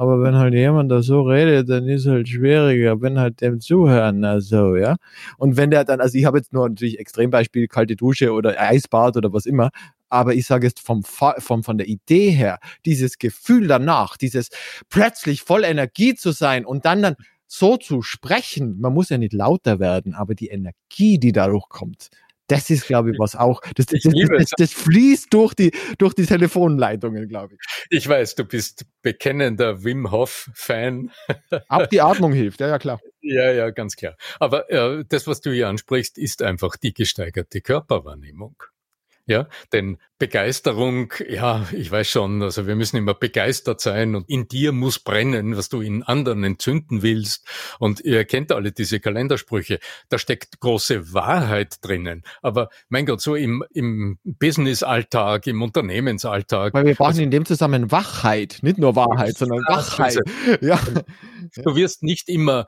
Aber 0.00 0.22
wenn 0.22 0.34
halt 0.36 0.54
jemand 0.54 0.90
da 0.90 1.02
so 1.02 1.20
redet, 1.20 1.68
dann 1.68 1.86
ist 1.86 2.06
halt 2.06 2.26
schwieriger, 2.26 3.02
wenn 3.02 3.18
halt 3.18 3.42
dem 3.42 3.60
zuhören, 3.60 4.20
na 4.20 4.40
so, 4.40 4.74
ja. 4.74 4.96
Und 5.36 5.58
wenn 5.58 5.70
der 5.70 5.84
dann, 5.84 6.00
also 6.00 6.16
ich 6.16 6.24
habe 6.24 6.38
jetzt 6.38 6.54
nur 6.54 6.66
natürlich 6.66 6.98
Extrembeispiel, 6.98 7.68
kalte 7.68 7.96
Dusche 7.96 8.32
oder 8.32 8.58
Eisbad 8.58 9.18
oder 9.18 9.34
was 9.34 9.44
immer, 9.44 9.68
aber 10.08 10.32
ich 10.34 10.46
sage 10.46 10.66
jetzt 10.66 10.80
vom, 10.80 11.02
vom, 11.04 11.62
von 11.62 11.76
der 11.76 11.86
Idee 11.86 12.30
her, 12.30 12.60
dieses 12.86 13.18
Gefühl 13.18 13.66
danach, 13.66 14.16
dieses 14.16 14.48
plötzlich 14.88 15.42
voll 15.42 15.64
Energie 15.64 16.14
zu 16.14 16.30
sein 16.32 16.64
und 16.64 16.86
dann 16.86 17.02
dann 17.02 17.16
so 17.46 17.76
zu 17.76 18.00
sprechen, 18.00 18.80
man 18.80 18.94
muss 18.94 19.10
ja 19.10 19.18
nicht 19.18 19.34
lauter 19.34 19.80
werden, 19.80 20.14
aber 20.14 20.34
die 20.34 20.48
Energie, 20.48 21.18
die 21.18 21.32
dadurch 21.32 21.68
kommt, 21.68 22.08
das 22.50 22.70
ist, 22.70 22.86
glaube 22.86 23.12
ich, 23.12 23.18
was 23.18 23.36
auch. 23.36 23.60
Das, 23.76 23.86
das, 23.86 24.02
das, 24.02 24.50
das, 24.56 24.72
fließt 24.72 25.32
durch 25.32 25.54
die, 25.54 25.72
durch 25.98 26.14
die 26.14 26.26
Telefonleitungen, 26.26 27.28
glaube 27.28 27.54
ich. 27.54 27.86
Ich 27.90 28.08
weiß, 28.08 28.34
du 28.34 28.44
bist 28.44 28.86
bekennender 29.02 29.84
Wim 29.84 30.10
Hof-Fan. 30.10 31.10
Auch 31.68 31.86
die 31.86 32.00
Atmung 32.00 32.32
hilft, 32.32 32.60
ja, 32.60 32.68
ja, 32.68 32.78
klar. 32.78 33.00
Ja, 33.20 33.52
ja, 33.52 33.70
ganz 33.70 33.96
klar. 33.96 34.16
Aber 34.38 34.70
äh, 34.70 35.04
das, 35.08 35.26
was 35.26 35.40
du 35.40 35.52
hier 35.52 35.68
ansprichst, 35.68 36.18
ist 36.18 36.42
einfach 36.42 36.76
die 36.76 36.92
gesteigerte 36.92 37.60
Körperwahrnehmung. 37.60 38.56
Ja, 39.30 39.46
denn 39.72 39.98
Begeisterung, 40.18 41.12
ja, 41.28 41.64
ich 41.70 41.88
weiß 41.88 42.08
schon, 42.08 42.42
also 42.42 42.66
wir 42.66 42.74
müssen 42.74 42.96
immer 42.96 43.14
begeistert 43.14 43.80
sein 43.80 44.16
und 44.16 44.28
in 44.28 44.48
dir 44.48 44.72
muss 44.72 44.98
brennen, 44.98 45.56
was 45.56 45.68
du 45.68 45.82
in 45.82 46.02
anderen 46.02 46.42
entzünden 46.42 47.02
willst. 47.02 47.46
Und 47.78 48.00
ihr 48.00 48.24
kennt 48.24 48.50
alle 48.50 48.72
diese 48.72 48.98
Kalendersprüche. 48.98 49.78
Da 50.08 50.18
steckt 50.18 50.58
große 50.58 51.14
Wahrheit 51.14 51.76
drinnen. 51.80 52.24
Aber 52.42 52.70
mein 52.88 53.06
Gott, 53.06 53.20
so 53.20 53.36
im, 53.36 53.62
im 53.72 54.18
Business-Alltag, 54.24 55.46
im 55.46 55.62
Unternehmensalltag. 55.62 56.74
Weil 56.74 56.86
wir 56.86 56.96
brauchen 56.96 57.10
also, 57.10 57.22
in 57.22 57.30
dem 57.30 57.44
Zusammenhang 57.44 57.92
Wachheit, 57.92 58.58
nicht 58.62 58.78
nur 58.78 58.96
Wahrheit, 58.96 59.38
sondern 59.38 59.60
Wachheit. 59.68 60.18
Ja. 60.60 60.80
Du 61.62 61.76
wirst 61.76 62.02
nicht 62.02 62.28
immer 62.28 62.66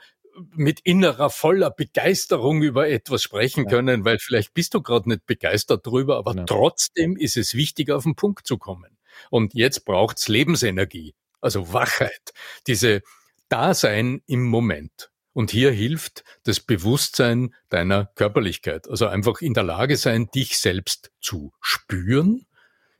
mit 0.54 0.80
innerer 0.80 1.30
voller 1.30 1.70
Begeisterung 1.70 2.62
über 2.62 2.88
etwas 2.88 3.22
sprechen 3.22 3.64
ja. 3.64 3.70
können, 3.70 4.04
weil 4.04 4.18
vielleicht 4.18 4.54
bist 4.54 4.74
du 4.74 4.82
gerade 4.82 5.08
nicht 5.08 5.26
begeistert 5.26 5.86
drüber, 5.86 6.16
aber 6.16 6.34
ja. 6.34 6.44
trotzdem 6.44 7.16
ist 7.16 7.36
es 7.36 7.54
wichtig, 7.54 7.90
auf 7.90 8.04
den 8.04 8.16
Punkt 8.16 8.46
zu 8.46 8.58
kommen. 8.58 8.98
Und 9.30 9.54
jetzt 9.54 9.84
braucht's 9.84 10.28
Lebensenergie, 10.28 11.14
also 11.40 11.72
Wachheit, 11.72 12.32
diese 12.66 13.02
Dasein 13.48 14.22
im 14.26 14.44
Moment. 14.44 15.10
Und 15.34 15.50
hier 15.50 15.70
hilft 15.70 16.24
das 16.44 16.60
Bewusstsein 16.60 17.54
deiner 17.70 18.06
Körperlichkeit, 18.14 18.88
also 18.88 19.06
einfach 19.06 19.40
in 19.40 19.54
der 19.54 19.62
Lage 19.62 19.96
sein, 19.96 20.28
dich 20.34 20.58
selbst 20.58 21.10
zu 21.20 21.52
spüren. 21.60 22.46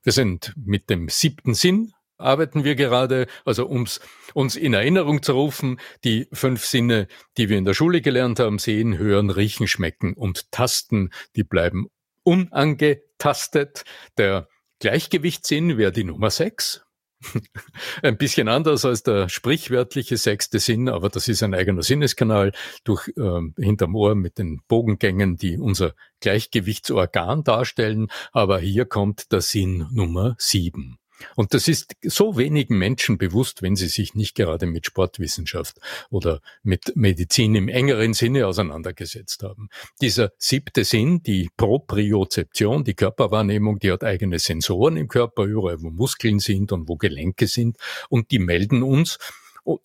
Wir 0.03 0.13
sind 0.13 0.53
mit 0.57 0.89
dem 0.89 1.09
siebten 1.09 1.55
Sinn 1.55 1.93
arbeiten 2.23 2.65
wir 2.65 2.75
gerade, 2.75 3.27
also 3.45 3.69
ums 3.69 4.01
uns 4.35 4.57
in 4.57 4.75
Erinnerung 4.75 5.23
zu 5.23 5.33
rufen, 5.33 5.79
die 6.05 6.29
fünf 6.33 6.65
Sinne, 6.65 7.07
die 7.37 7.49
wir 7.49 7.59
in 7.59 7.65
der 7.65 7.75
Schule 7.75 8.01
gelernt 8.01 8.41
haben, 8.41 8.59
sehen, 8.59 8.97
hören, 8.97 9.31
riechen, 9.31 9.69
schmecken 9.69 10.15
und 10.15 10.51
tasten, 10.51 11.11
die 11.37 11.45
bleiben 11.45 11.89
unangetastet. 12.25 13.85
Der 14.17 14.49
Gleichgewichtssinn 14.81 15.77
wäre 15.77 15.93
die 15.93 16.05
Nummer 16.05 16.31
sechs. 16.31 16.83
ein 18.03 18.17
bisschen 18.17 18.49
anders 18.49 18.85
als 18.85 19.03
der 19.03 19.29
sprichwörtliche 19.29 20.17
sechste 20.17 20.59
Sinn, 20.59 20.89
aber 20.89 21.09
das 21.09 21.29
ist 21.29 21.43
ein 21.43 21.55
eigener 21.55 21.83
Sinneskanal 21.83 22.53
durch 22.85 23.09
äh, 23.17 23.41
hinterm 23.63 23.95
Ohr 23.95 24.15
mit 24.15 24.39
den 24.39 24.61
Bogengängen, 24.69 25.37
die 25.37 25.59
unser 25.59 25.95
Gleichgewichtsorgan 26.21 27.45
darstellen. 27.45 28.09
Aber 28.33 28.59
hier 28.59 28.87
kommt 28.87 29.33
der 29.33 29.41
Sinn 29.41 29.87
Nummer 29.93 30.35
sieben. 30.39 30.99
Und 31.37 31.55
das 31.55 31.69
ist 31.69 31.95
so 32.03 32.37
wenigen 32.37 32.79
Menschen 32.79 33.19
bewusst, 33.19 33.63
wenn 33.63 33.77
sie 33.77 33.89
sich 33.89 34.15
nicht 34.15 34.35
gerade 34.35 34.67
mit 34.67 34.87
Sportwissenschaft 34.87 35.79
oder 36.11 36.41
mit 36.63 36.93
Medizin 36.97 37.55
im 37.55 37.69
engeren 37.69 38.15
Sinne 38.15 38.47
auseinandergesetzt 38.47 39.43
haben. 39.43 39.69
Dieser 40.01 40.33
siebte 40.39 40.85
Sinn, 40.85 41.23
die 41.23 41.51
Propriozeption, 41.57 42.85
die 42.85 42.95
Körperwahrnehmung, 42.95 43.79
die 43.79 43.93
hat 43.93 44.05
eigene 44.05 44.39
Sensoren 44.39 44.97
im 44.97 45.09
Körper, 45.09 45.45
überall 45.45 45.83
wo 45.83 45.91
Muskeln 45.91 46.39
sind 46.39 46.73
und 46.73 46.89
wo 46.89 46.97
Gelenke 46.97 47.47
sind 47.47 47.77
und 48.09 48.31
die 48.31 48.39
melden 48.39 48.83
uns 48.83 49.19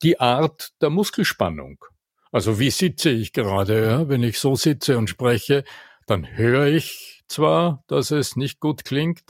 die 0.02 0.20
Art 0.20 0.72
der 0.82 0.90
Muskelspannung. 0.90 1.84
Also 2.32 2.60
wie 2.60 2.72
sitze 2.72 3.10
ich 3.10 3.34
gerade? 3.34 3.86
Ja? 3.86 4.10
Wenn 4.10 4.24
ich 4.24 4.40
so 4.40 4.56
sitze 4.56 4.98
und 4.98 5.10
spreche, 5.10 5.64
dann 6.06 6.38
höre 6.38 6.68
ich 6.68 7.24
zwar, 7.28 7.84
dass 7.88 8.12
es 8.12 8.36
nicht 8.36 8.60
gut 8.60 8.86
klingt, 8.86 9.24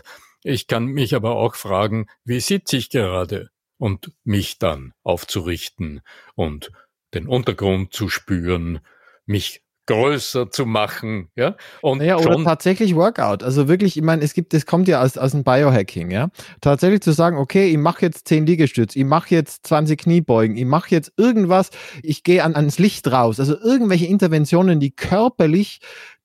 ich 0.44 0.68
kann 0.68 0.86
mich 0.86 1.16
aber 1.16 1.36
auch 1.36 1.56
fragen, 1.56 2.08
wie 2.24 2.40
sitze 2.40 2.78
ich 2.78 2.90
gerade? 2.90 3.50
Und 3.80 4.12
mich 4.24 4.58
dann 4.58 4.94
aufzurichten 5.04 6.02
und 6.36 6.72
den 7.14 7.28
Untergrund 7.28 7.94
zu 7.94 8.10
spüren, 8.10 8.80
mich 9.26 9.64
größer 9.88 10.52
zu 10.52 10.66
machen, 10.66 11.30
ja. 11.36 11.56
Und 11.82 12.02
ja, 12.02 12.18
oder 12.18 12.44
tatsächlich 12.44 12.96
Workout. 12.96 13.42
Also 13.42 13.68
wirklich, 13.68 13.96
ich 13.96 14.04
meine, 14.04 14.24
es 14.24 14.34
gibt, 14.34 14.54
das 14.54 14.66
kommt 14.66 14.88
ja 14.88 15.02
aus, 15.02 15.18
aus 15.18 15.32
dem 15.32 15.44
Biohacking, 15.44 16.12
ja. 16.12 16.30
Tatsächlich 16.60 17.02
zu 17.02 17.14
sagen, 17.14 17.38
okay, 17.38 17.70
ich 17.70 17.78
mache 17.78 18.06
jetzt 18.06 18.28
10 18.28 18.46
Liegestütze, 18.46 19.00
ich 19.00 19.06
mache 19.06 19.34
jetzt 19.34 19.66
20 19.68 20.00
Kniebeugen, 20.00 20.58
ich 20.58 20.66
mache 20.66 20.90
jetzt 20.92 21.14
irgendwas, 21.18 21.70
ich 22.04 22.24
gehe 22.24 22.44
an, 22.44 22.56
ans 22.56 22.80
Licht 22.80 23.08
raus. 23.10 23.40
Also 23.40 23.58
irgendwelche 23.58 24.08
Interventionen, 24.08 24.80
die 24.80 24.92
körperlich 24.92 25.80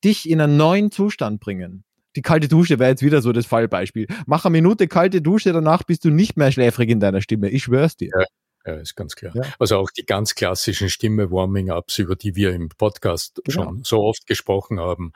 dich 0.05 0.29
in 0.29 0.41
einen 0.41 0.57
neuen 0.57 0.91
Zustand 0.91 1.41
bringen 1.41 1.85
die 2.17 2.23
kalte 2.23 2.49
Dusche 2.49 2.79
wäre 2.79 2.91
jetzt 2.91 3.03
wieder 3.03 3.23
so 3.23 3.33
das 3.33 3.47
Fallbeispiel. 3.47 4.07
Mach 4.27 4.45
eine 4.45 4.53
Minute 4.53 4.89
kalte 4.89 5.23
Dusche, 5.23 5.53
danach 5.53 5.83
bist 5.83 6.05
du 6.05 6.11
nicht 6.11 6.37
mehr 6.37 6.53
schläfrig 6.53 6.91
in 6.91 7.01
deiner 7.01 7.21
Stimme. 7.21 7.49
Ich 7.49 7.65
schwör's 7.65 7.97
dir. 7.97 8.11
Ja. 8.17 8.25
Ja, 8.65 8.75
ist 8.75 8.95
ganz 8.95 9.17
klar. 9.17 9.35
Ja. 9.35 9.43
Also 9.59 9.79
auch 9.79 9.91
die 9.91 10.05
ganz 10.05 10.37
klassischen 10.37 10.89
Stimme-Warming-Ups, 10.89 11.99
über 11.99 12.15
die 12.15 12.37
wir 12.37 12.53
im 12.53 12.69
Podcast 12.69 13.43
genau. 13.45 13.65
schon 13.65 13.83
so 13.83 14.03
oft 14.03 14.25
gesprochen 14.27 14.79
haben 14.79 15.13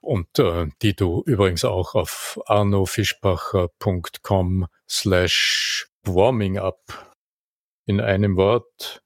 und 0.00 0.40
äh, 0.40 0.66
die 0.82 0.96
du 0.96 1.22
übrigens 1.24 1.64
auch 1.64 1.94
auf 1.94 2.40
arnofischbacher.com 2.46 4.66
slash 4.88 5.88
warming-up 6.04 7.14
in 7.86 8.00
einem 8.00 8.36
Wort 8.36 9.00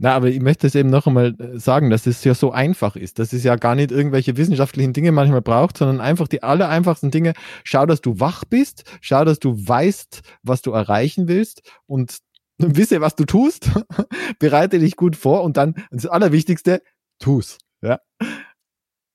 na, 0.00 0.14
aber 0.14 0.28
ich 0.28 0.40
möchte 0.40 0.68
es 0.68 0.76
eben 0.76 0.90
noch 0.90 1.08
einmal 1.08 1.34
äh, 1.40 1.58
sagen, 1.58 1.90
dass 1.90 2.06
es 2.06 2.22
ja 2.22 2.34
so 2.34 2.52
einfach 2.52 2.94
ist, 2.94 3.18
dass 3.18 3.32
es 3.32 3.42
ja 3.42 3.56
gar 3.56 3.74
nicht 3.74 3.90
irgendwelche 3.90 4.36
wissenschaftlichen 4.36 4.92
Dinge 4.92 5.10
manchmal 5.10 5.42
braucht, 5.42 5.76
sondern 5.76 6.00
einfach 6.00 6.28
die 6.28 6.44
aller 6.44 6.68
einfachsten 6.68 7.10
Dinge. 7.10 7.32
Schau, 7.64 7.84
dass 7.84 8.00
du 8.00 8.20
wach 8.20 8.44
bist, 8.44 8.84
schau, 9.00 9.24
dass 9.24 9.40
du 9.40 9.54
weißt, 9.56 10.20
was 10.44 10.62
du 10.62 10.70
erreichen 10.70 11.26
willst 11.26 11.62
und 11.86 12.18
wisse, 12.58 13.00
was 13.00 13.16
du 13.16 13.24
tust, 13.24 13.70
bereite 14.38 14.78
dich 14.78 14.94
gut 14.96 15.16
vor 15.16 15.42
und 15.42 15.56
dann 15.56 15.74
das 15.90 16.06
Allerwichtigste, 16.06 16.80
tu's. 17.18 17.58
Ja. 17.82 17.98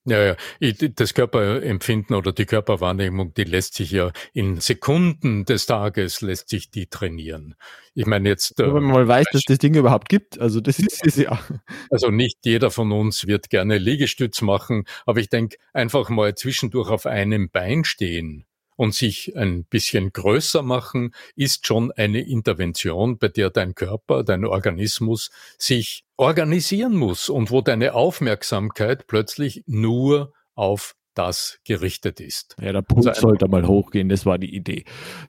Ja, 0.06 0.22
ja. 0.22 0.36
Das 0.96 1.14
Körperempfinden 1.14 2.16
oder 2.16 2.34
die 2.34 2.46
Körperwahrnehmung, 2.46 3.34
die 3.34 3.46
lässt 3.46 3.76
sich 3.76 3.92
ja 3.92 4.12
in 4.34 4.60
Sekunden 4.60 5.46
des 5.46 5.66
Tages 5.66 6.20
lässt 6.20 6.50
sich 6.50 6.70
die 6.72 6.88
trainieren. 6.88 7.56
Ich 7.96 8.06
meine 8.06 8.28
jetzt. 8.28 8.58
Wenn 8.58 8.74
man 8.74 8.84
mal 8.84 9.08
weiß, 9.08 9.28
dass 9.32 9.44
das 9.44 9.60
Ding 9.60 9.76
überhaupt 9.76 10.10
gibt. 10.10 10.40
Also 10.40 10.60
das 10.60 10.80
ist 10.80 11.06
es 11.06 11.16
ja. 11.16 11.40
Also 11.90 12.10
nicht 12.10 12.40
jeder 12.44 12.70
von 12.70 12.92
uns 12.92 13.28
wird 13.28 13.50
gerne 13.50 13.78
Liegestütz 13.78 14.42
machen, 14.42 14.86
aber 15.06 15.22
ich 15.22 15.30
denke, 15.30 15.58
einfach 15.72 16.10
mal 16.10 16.36
zwischendurch 16.36 16.90
auf 16.90 17.06
einem 17.06 17.50
Bein 17.50 17.86
stehen 17.86 18.46
und 18.76 18.94
sich 18.94 19.38
ein 19.38 19.66
bisschen 19.66 20.12
größer 20.12 20.64
machen, 20.64 21.14
ist 21.36 21.68
schon 21.68 21.92
eine 21.92 22.22
Intervention, 22.22 23.18
bei 23.18 23.28
der 23.30 23.50
dein 23.52 23.76
Körper, 23.76 24.24
dein 24.24 24.46
Organismus 24.46 25.30
sich 25.58 26.04
organisieren 26.18 26.96
muss 26.96 27.30
und 27.30 27.52
wo 27.52 27.62
deine 27.62 27.94
Aufmerksamkeit 27.94 29.08
plötzlich 29.08 29.64
nur 29.66 30.34
auf 30.56 30.96
das 31.14 31.60
gerichtet 31.66 32.20
ist. 32.20 32.56
Ja, 32.60 32.72
der 32.72 32.82
Puls 32.82 33.08
also 33.08 33.22
sollte 33.22 33.48
mal 33.48 33.68
hochgehen, 33.68 34.10
das 34.10 34.26
war 34.26 34.38
die 34.38 34.56
Idee. 34.56 34.86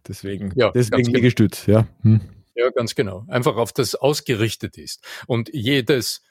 Deswegen, 0.06 0.52
ja, 0.56 0.70
deswegen 0.70 1.12
genau. 1.12 1.20
gestützt, 1.20 1.66
ja. 1.66 1.86
Hm. 2.02 2.20
Ja, 2.54 2.70
ganz 2.70 2.94
genau. 2.94 3.24
Einfach 3.28 3.56
auf 3.56 3.72
das 3.72 3.94
ausgerichtet 3.94 4.78
ist. 4.78 5.04
Und 5.26 5.50
jedes, 5.52 6.22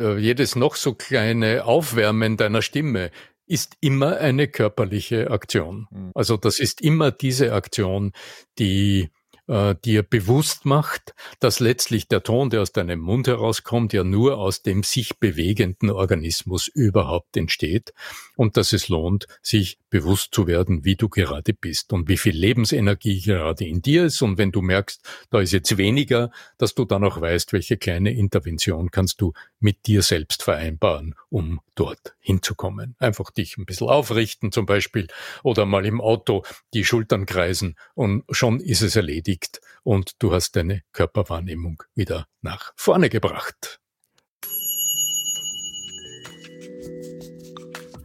äh, 0.00 0.16
jedes 0.16 0.56
noch 0.56 0.74
so 0.74 0.94
kleine 0.94 1.64
Aufwärmen 1.64 2.36
deiner 2.36 2.62
Stimme 2.62 3.10
ist 3.46 3.76
immer 3.80 4.16
eine 4.16 4.48
körperliche 4.48 5.30
Aktion. 5.30 5.86
Mhm. 5.90 6.10
Also 6.14 6.36
das 6.36 6.58
ist 6.58 6.80
immer 6.80 7.12
diese 7.12 7.52
Aktion, 7.52 8.12
die 8.58 9.10
äh, 9.48 9.74
dir 9.84 10.02
bewusst 10.02 10.64
macht, 10.64 11.14
dass 11.40 11.60
letztlich 11.60 12.08
der 12.08 12.22
Ton, 12.22 12.50
der 12.50 12.62
aus 12.62 12.72
deinem 12.72 13.00
Mund 13.00 13.28
herauskommt, 13.28 13.92
ja 13.92 14.04
nur 14.04 14.38
aus 14.38 14.62
dem 14.62 14.82
sich 14.82 15.18
bewegenden 15.18 15.90
Organismus 15.90 16.68
überhaupt 16.68 17.36
entsteht 17.36 17.92
und 18.36 18.56
dass 18.56 18.72
es 18.72 18.88
lohnt, 18.88 19.26
sich 19.42 19.78
bewusst 19.88 20.34
zu 20.34 20.46
werden, 20.46 20.84
wie 20.84 20.96
du 20.96 21.08
gerade 21.08 21.52
bist 21.52 21.92
und 21.92 22.08
wie 22.08 22.16
viel 22.16 22.36
Lebensenergie 22.36 23.20
gerade 23.20 23.64
in 23.64 23.82
dir 23.82 24.06
ist. 24.06 24.20
Und 24.22 24.36
wenn 24.38 24.52
du 24.52 24.62
merkst, 24.62 25.00
da 25.30 25.40
ist 25.40 25.52
jetzt 25.52 25.76
weniger, 25.76 26.30
dass 26.58 26.74
du 26.74 26.84
dann 26.84 27.04
auch 27.04 27.20
weißt, 27.20 27.52
welche 27.52 27.76
kleine 27.76 28.12
Intervention 28.12 28.90
kannst 28.90 29.20
du 29.20 29.32
mit 29.60 29.86
dir 29.86 30.02
selbst 30.02 30.42
vereinbaren, 30.42 31.14
um 31.28 31.60
dort 31.74 32.14
hinzukommen. 32.18 32.96
Einfach 32.98 33.30
dich 33.30 33.56
ein 33.56 33.66
bisschen 33.66 33.88
aufrichten 33.88 34.52
zum 34.52 34.66
Beispiel 34.66 35.06
oder 35.42 35.66
mal 35.66 35.86
im 35.86 36.00
Auto 36.00 36.42
die 36.74 36.84
Schultern 36.84 37.26
kreisen 37.26 37.76
und 37.94 38.24
schon 38.30 38.60
ist 38.60 38.82
es 38.82 38.96
erledigt 38.96 39.35
und 39.82 40.12
du 40.18 40.32
hast 40.32 40.56
deine 40.56 40.82
Körperwahrnehmung 40.92 41.82
wieder 41.94 42.26
nach 42.42 42.72
vorne 42.76 43.08
gebracht. 43.08 43.80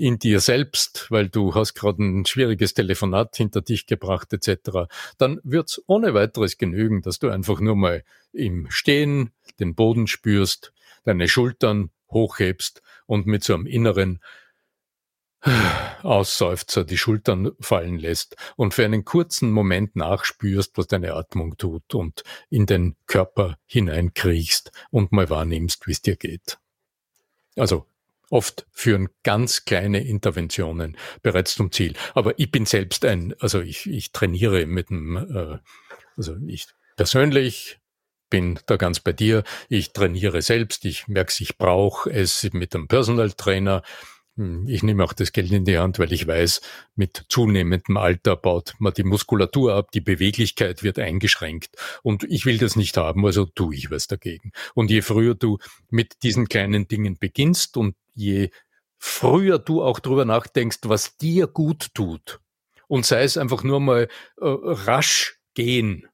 in 0.00 0.18
dir 0.18 0.40
selbst, 0.40 1.10
weil 1.10 1.28
du 1.28 1.54
hast 1.54 1.74
gerade 1.74 2.02
ein 2.02 2.24
schwieriges 2.24 2.72
Telefonat 2.72 3.36
hinter 3.36 3.60
dich 3.60 3.86
gebracht 3.86 4.32
etc., 4.32 4.88
dann 5.18 5.40
wird's 5.44 5.82
ohne 5.86 6.14
weiteres 6.14 6.56
genügen, 6.56 7.02
dass 7.02 7.18
du 7.18 7.28
einfach 7.28 7.60
nur 7.60 7.76
mal 7.76 8.02
im 8.32 8.70
Stehen 8.70 9.30
den 9.58 9.74
Boden 9.74 10.06
spürst, 10.06 10.72
deine 11.04 11.28
Schultern 11.28 11.90
hochhebst 12.10 12.82
und 13.06 13.26
mit 13.26 13.44
so 13.44 13.54
einem 13.54 13.66
inneren 13.66 14.20
Ausseufzer 16.02 16.84
die 16.84 16.98
Schultern 16.98 17.52
fallen 17.60 17.98
lässt 17.98 18.36
und 18.56 18.74
für 18.74 18.84
einen 18.84 19.04
kurzen 19.04 19.52
Moment 19.52 19.96
nachspürst, 19.96 20.76
was 20.76 20.86
deine 20.86 21.14
Atmung 21.14 21.56
tut 21.56 21.94
und 21.94 22.24
in 22.48 22.66
den 22.66 22.96
Körper 23.06 23.58
hineinkriechst 23.66 24.72
und 24.90 25.12
mal 25.12 25.28
wahrnimmst, 25.28 25.86
wie 25.86 25.92
es 25.92 26.02
dir 26.02 26.16
geht. 26.16 26.58
Also 27.56 27.86
oft 28.30 28.66
führen 28.72 29.08
ganz 29.22 29.64
kleine 29.64 30.02
Interventionen 30.02 30.96
bereits 31.22 31.54
zum 31.54 31.70
Ziel. 31.72 31.94
Aber 32.14 32.38
ich 32.38 32.50
bin 32.50 32.64
selbst 32.64 33.04
ein, 33.04 33.34
also 33.40 33.60
ich, 33.60 33.86
ich 33.86 34.12
trainiere 34.12 34.66
mit 34.66 34.88
dem, 34.88 35.16
äh, 35.16 35.58
also 36.16 36.36
ich 36.46 36.66
persönlich 36.96 37.80
bin 38.30 38.58
da 38.66 38.76
ganz 38.76 39.00
bei 39.00 39.12
dir. 39.12 39.42
Ich 39.68 39.92
trainiere 39.92 40.40
selbst. 40.40 40.84
Ich 40.84 41.08
merke, 41.08 41.32
ich 41.40 41.58
brauche 41.58 42.10
es 42.10 42.48
mit 42.52 42.74
einem 42.74 42.88
Personal 42.88 43.32
Trainer. 43.32 43.82
Hm, 44.40 44.66
ich 44.66 44.82
nehme 44.82 45.04
auch 45.04 45.12
das 45.12 45.32
Geld 45.32 45.52
in 45.52 45.66
die 45.66 45.76
Hand, 45.76 45.98
weil 45.98 46.14
ich 46.14 46.26
weiß, 46.26 46.62
mit 46.96 47.26
zunehmendem 47.28 47.98
Alter 47.98 48.36
baut 48.36 48.74
man 48.78 48.94
die 48.94 49.02
Muskulatur 49.02 49.74
ab, 49.74 49.90
die 49.92 50.00
Beweglichkeit 50.00 50.82
wird 50.82 50.98
eingeschränkt 50.98 51.76
und 52.02 52.24
ich 52.24 52.46
will 52.46 52.56
das 52.56 52.74
nicht 52.74 52.96
haben, 52.96 53.26
also 53.26 53.44
tue 53.44 53.74
ich 53.74 53.90
was 53.90 54.06
dagegen. 54.06 54.52
Und 54.74 54.90
je 54.90 55.02
früher 55.02 55.34
du 55.34 55.58
mit 55.90 56.22
diesen 56.22 56.48
kleinen 56.48 56.88
Dingen 56.88 57.18
beginnst 57.18 57.76
und 57.76 57.96
je 58.14 58.48
früher 58.96 59.58
du 59.58 59.82
auch 59.82 60.00
drüber 60.00 60.24
nachdenkst, 60.24 60.78
was 60.84 61.18
dir 61.18 61.46
gut 61.46 61.88
tut 61.92 62.40
und 62.88 63.04
sei 63.04 63.24
es 63.24 63.36
einfach 63.36 63.62
nur 63.62 63.80
mal 63.80 64.08
äh, 64.38 64.46
rasch 64.46 65.38
gehen, 65.52 66.08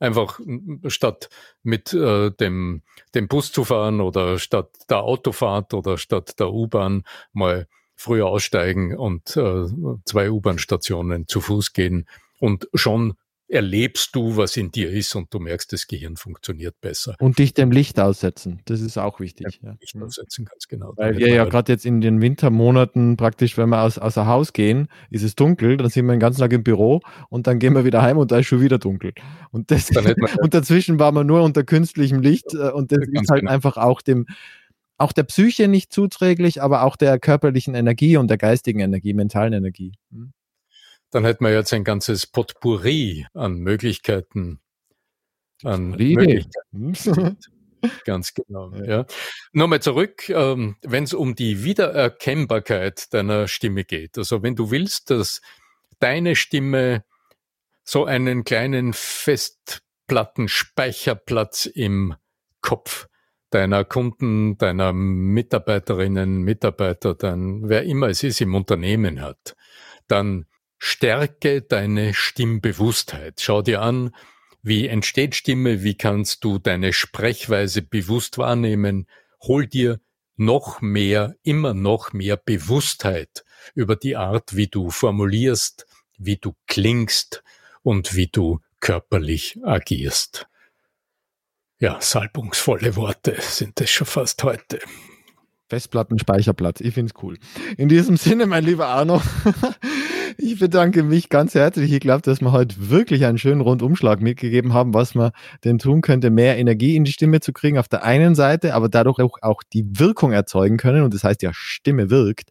einfach 0.00 0.40
statt 0.88 1.28
mit 1.62 1.92
äh, 1.92 2.30
dem, 2.32 2.82
dem 3.14 3.28
Bus 3.28 3.52
zu 3.52 3.64
fahren 3.64 4.00
oder 4.00 4.38
statt 4.38 4.70
der 4.88 5.02
Autofahrt 5.02 5.74
oder 5.74 5.98
statt 5.98 6.40
der 6.40 6.52
U-Bahn 6.52 7.04
mal 7.32 7.68
früher 7.94 8.26
aussteigen 8.26 8.96
und 8.96 9.36
äh, 9.36 9.66
zwei 10.04 10.30
U-Bahn-Stationen 10.30 11.28
zu 11.28 11.40
Fuß 11.40 11.74
gehen 11.74 12.08
und 12.38 12.68
schon 12.74 13.14
erlebst 13.50 14.14
du, 14.14 14.36
was 14.36 14.56
in 14.56 14.70
dir 14.70 14.90
ist 14.90 15.14
und 15.16 15.34
du 15.34 15.40
merkst, 15.40 15.72
das 15.72 15.86
Gehirn 15.86 16.16
funktioniert 16.16 16.80
besser. 16.80 17.16
Und 17.18 17.38
dich 17.38 17.52
dem 17.52 17.72
Licht 17.72 17.98
aussetzen, 17.98 18.60
das 18.66 18.80
ist 18.80 18.96
auch 18.96 19.18
wichtig. 19.18 19.60
Ja, 19.62 19.76
Licht 19.80 19.96
mhm. 19.96 20.04
aussetzen, 20.04 20.44
ganz 20.44 20.68
genau. 20.68 20.92
Weil 20.96 21.18
wir 21.18 21.28
ja 21.28 21.44
gerade 21.44 21.72
jetzt 21.72 21.84
in 21.84 22.00
den 22.00 22.22
Wintermonaten 22.22 23.16
praktisch, 23.16 23.58
wenn 23.58 23.68
wir 23.68 23.82
aus, 23.82 23.98
außer 23.98 24.26
Haus 24.26 24.52
gehen, 24.52 24.88
ist 25.10 25.24
es 25.24 25.34
dunkel, 25.34 25.76
dann 25.76 25.90
sind 25.90 26.06
wir 26.06 26.12
den 26.12 26.20
ganzen 26.20 26.40
Tag 26.40 26.52
im 26.52 26.62
Büro 26.62 27.00
und 27.28 27.46
dann 27.46 27.58
gehen 27.58 27.74
wir 27.74 27.84
wieder 27.84 28.02
heim 28.02 28.18
und 28.18 28.30
da 28.30 28.38
ist 28.38 28.46
schon 28.46 28.60
wieder 28.60 28.78
dunkel. 28.78 29.12
Und, 29.50 29.70
das, 29.70 29.90
und 30.40 30.54
dazwischen 30.54 30.98
war 30.98 31.10
man 31.10 31.26
nur 31.26 31.42
unter 31.42 31.64
künstlichem 31.64 32.20
Licht 32.20 32.54
äh, 32.54 32.70
und 32.70 32.92
das 32.92 33.00
ist 33.10 33.30
halt 33.30 33.40
genau. 33.40 33.52
einfach 33.52 33.76
auch 33.76 34.00
dem, 34.00 34.26
auch 34.96 35.12
der 35.12 35.24
Psyche 35.24 35.66
nicht 35.66 35.92
zuträglich, 35.92 36.62
aber 36.62 36.82
auch 36.84 36.94
der 36.94 37.18
körperlichen 37.18 37.74
Energie 37.74 38.16
und 38.16 38.28
der 38.28 38.38
geistigen 38.38 38.80
Energie, 38.80 39.12
mentalen 39.12 39.52
Energie. 39.52 39.92
Hm 40.12 40.32
dann 41.10 41.24
hätten 41.24 41.44
wir 41.44 41.52
jetzt 41.52 41.72
ein 41.72 41.84
ganzes 41.84 42.26
Potpourri 42.26 43.26
an 43.34 43.58
Möglichkeiten. 43.58 44.60
An 45.62 45.90
Möglichkeiten. 45.90 47.36
Ganz 48.04 48.34
genau. 48.34 48.72
Ja. 48.74 48.84
ja. 48.84 49.06
Nochmal 49.52 49.80
zurück, 49.80 50.28
ähm, 50.28 50.76
wenn 50.82 51.04
es 51.04 51.14
um 51.14 51.34
die 51.34 51.64
Wiedererkennbarkeit 51.64 53.14
deiner 53.14 53.48
Stimme 53.48 53.84
geht. 53.84 54.18
Also 54.18 54.42
wenn 54.42 54.54
du 54.54 54.70
willst, 54.70 55.08
dass 55.10 55.40
deine 55.98 56.36
Stimme 56.36 57.04
so 57.84 58.04
einen 58.04 58.44
kleinen 58.44 58.92
Festplattenspeicherplatz 58.92 61.64
im 61.66 62.14
Kopf 62.60 63.08
deiner 63.50 63.84
Kunden, 63.84 64.56
deiner 64.58 64.92
Mitarbeiterinnen, 64.92 66.42
Mitarbeiter, 66.42 67.14
dann 67.14 67.68
wer 67.68 67.82
immer 67.82 68.08
es 68.08 68.22
ist 68.22 68.40
im 68.40 68.54
Unternehmen 68.54 69.20
hat, 69.20 69.56
dann 70.06 70.46
Stärke 70.82 71.60
deine 71.60 72.14
Stimmbewusstheit. 72.14 73.42
Schau 73.42 73.60
dir 73.60 73.82
an, 73.82 74.14
wie 74.62 74.88
entsteht 74.88 75.34
Stimme, 75.34 75.82
wie 75.82 75.94
kannst 75.94 76.42
du 76.42 76.58
deine 76.58 76.94
Sprechweise 76.94 77.82
bewusst 77.82 78.38
wahrnehmen. 78.38 79.06
Hol 79.42 79.66
dir 79.66 80.00
noch 80.36 80.80
mehr, 80.80 81.36
immer 81.42 81.74
noch 81.74 82.14
mehr 82.14 82.38
Bewusstheit 82.38 83.44
über 83.74 83.94
die 83.94 84.16
Art, 84.16 84.56
wie 84.56 84.68
du 84.68 84.90
formulierst, 84.90 85.86
wie 86.16 86.38
du 86.38 86.54
klingst 86.66 87.44
und 87.82 88.16
wie 88.16 88.28
du 88.28 88.60
körperlich 88.80 89.58
agierst. 89.62 90.46
Ja, 91.78 92.00
salbungsvolle 92.00 92.96
Worte 92.96 93.36
sind 93.40 93.78
es 93.82 93.90
schon 93.90 94.06
fast 94.06 94.42
heute. 94.44 94.80
Festplattenspeicherplatz, 95.68 96.80
ich 96.80 96.94
finde 96.94 97.12
es 97.14 97.22
cool. 97.22 97.38
In 97.76 97.88
diesem 97.88 98.16
Sinne, 98.16 98.46
mein 98.46 98.64
lieber 98.64 98.88
Arno, 98.88 99.22
ich 100.38 100.58
bedanke 100.58 101.02
mich 101.02 101.28
ganz 101.28 101.54
herzlich. 101.54 101.92
Ich 101.92 102.00
glaube, 102.00 102.22
dass 102.22 102.40
wir 102.40 102.52
heute 102.52 102.90
wirklich 102.90 103.24
einen 103.24 103.38
schönen 103.38 103.60
Rundumschlag 103.60 104.20
mitgegeben 104.20 104.74
haben, 104.74 104.94
was 104.94 105.14
man 105.14 105.32
denn 105.64 105.78
tun 105.78 106.00
könnte, 106.00 106.30
mehr 106.30 106.58
Energie 106.58 106.96
in 106.96 107.04
die 107.04 107.12
Stimme 107.12 107.40
zu 107.40 107.52
kriegen 107.52 107.78
auf 107.78 107.88
der 107.88 108.04
einen 108.04 108.34
Seite, 108.34 108.74
aber 108.74 108.88
dadurch 108.88 109.18
auch, 109.20 109.38
auch 109.42 109.62
die 109.72 109.84
Wirkung 109.98 110.32
erzeugen 110.32 110.76
können. 110.76 111.02
Und 111.02 111.14
das 111.14 111.24
heißt 111.24 111.42
ja, 111.42 111.50
Stimme 111.52 112.10
wirkt. 112.10 112.50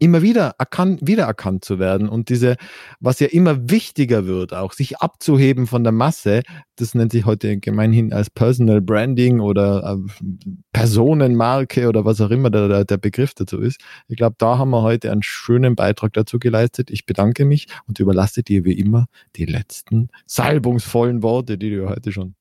Ähm, 0.00 0.08
immer 0.08 0.22
wieder 0.22 0.54
erkannt, 0.58 1.00
wiedererkannt 1.02 1.64
zu 1.64 1.78
werden 1.78 2.08
und 2.08 2.28
diese, 2.28 2.56
was 3.00 3.20
ja 3.20 3.26
immer 3.28 3.70
wichtiger 3.70 4.26
wird, 4.26 4.54
auch 4.54 4.72
sich 4.72 4.98
abzuheben 4.98 5.66
von 5.66 5.82
der 5.82 5.92
Masse, 5.92 6.42
das 6.76 6.94
nennt 6.94 7.12
sich 7.12 7.24
heute 7.24 7.58
gemeinhin 7.58 8.12
als 8.12 8.30
Personal 8.30 8.80
Branding 8.80 9.40
oder 9.40 9.98
äh, 9.98 10.28
Personenmarke 10.72 11.88
oder 11.88 12.04
was 12.04 12.20
auch 12.20 12.30
immer 12.30 12.50
der, 12.50 12.84
der 12.84 12.96
Begriff 12.96 13.34
dazu 13.34 13.58
ist. 13.60 13.80
Ich 14.06 14.16
glaube, 14.16 14.36
da 14.38 14.58
haben 14.58 14.70
wir 14.70 14.82
heute 14.82 15.10
einen 15.10 15.22
schönen 15.22 15.74
Beitrag 15.74 16.12
dazu 16.12 16.38
geleistet. 16.38 16.90
Ich 16.90 17.04
bedanke 17.04 17.44
mich 17.44 17.66
und 17.86 17.98
überlasse 17.98 18.42
dir 18.42 18.64
wie 18.64 18.78
immer 18.78 19.06
die 19.36 19.46
letzten 19.46 20.08
salbungsvollen 20.26 21.22
Worte, 21.22 21.58
die 21.58 21.70
du 21.70 21.88
heute 21.88 22.12
schon 22.12 22.34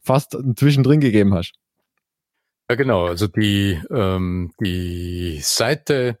fast 0.00 0.36
zwischendrin 0.56 1.00
gegeben 1.00 1.34
hast. 1.34 1.52
Ja, 2.68 2.74
genau. 2.74 3.06
Also 3.06 3.28
die, 3.28 3.80
ähm, 3.90 4.52
die 4.60 5.38
Seite 5.40 6.18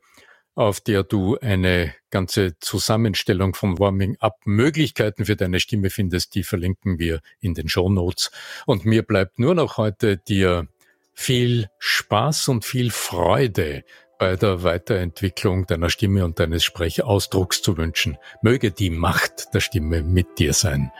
auf 0.56 0.80
der 0.80 1.04
du 1.04 1.38
eine 1.38 1.94
ganze 2.10 2.58
Zusammenstellung 2.58 3.54
von 3.54 3.78
Warming-up-Möglichkeiten 3.78 5.26
für 5.26 5.36
deine 5.36 5.60
Stimme 5.60 5.90
findest. 5.90 6.34
Die 6.34 6.42
verlinken 6.42 6.98
wir 6.98 7.20
in 7.40 7.54
den 7.54 7.68
Show 7.68 7.88
Notes. 7.88 8.30
Und 8.64 8.84
mir 8.84 9.02
bleibt 9.02 9.38
nur 9.38 9.54
noch 9.54 9.76
heute 9.76 10.16
dir 10.16 10.66
viel 11.12 11.68
Spaß 11.78 12.48
und 12.48 12.64
viel 12.64 12.90
Freude 12.90 13.84
bei 14.18 14.36
der 14.36 14.62
Weiterentwicklung 14.62 15.66
deiner 15.66 15.90
Stimme 15.90 16.24
und 16.24 16.40
deines 16.40 16.64
Sprechausdrucks 16.64 17.60
zu 17.60 17.76
wünschen. 17.76 18.16
Möge 18.40 18.72
die 18.72 18.90
Macht 18.90 19.52
der 19.52 19.60
Stimme 19.60 20.02
mit 20.02 20.38
dir 20.38 20.54
sein. 20.54 20.90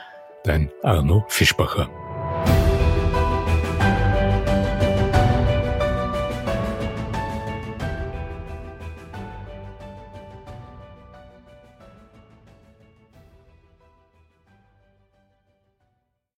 Dein 0.45 0.71
Arno 0.83 1.25
Fischbacher. 1.29 1.91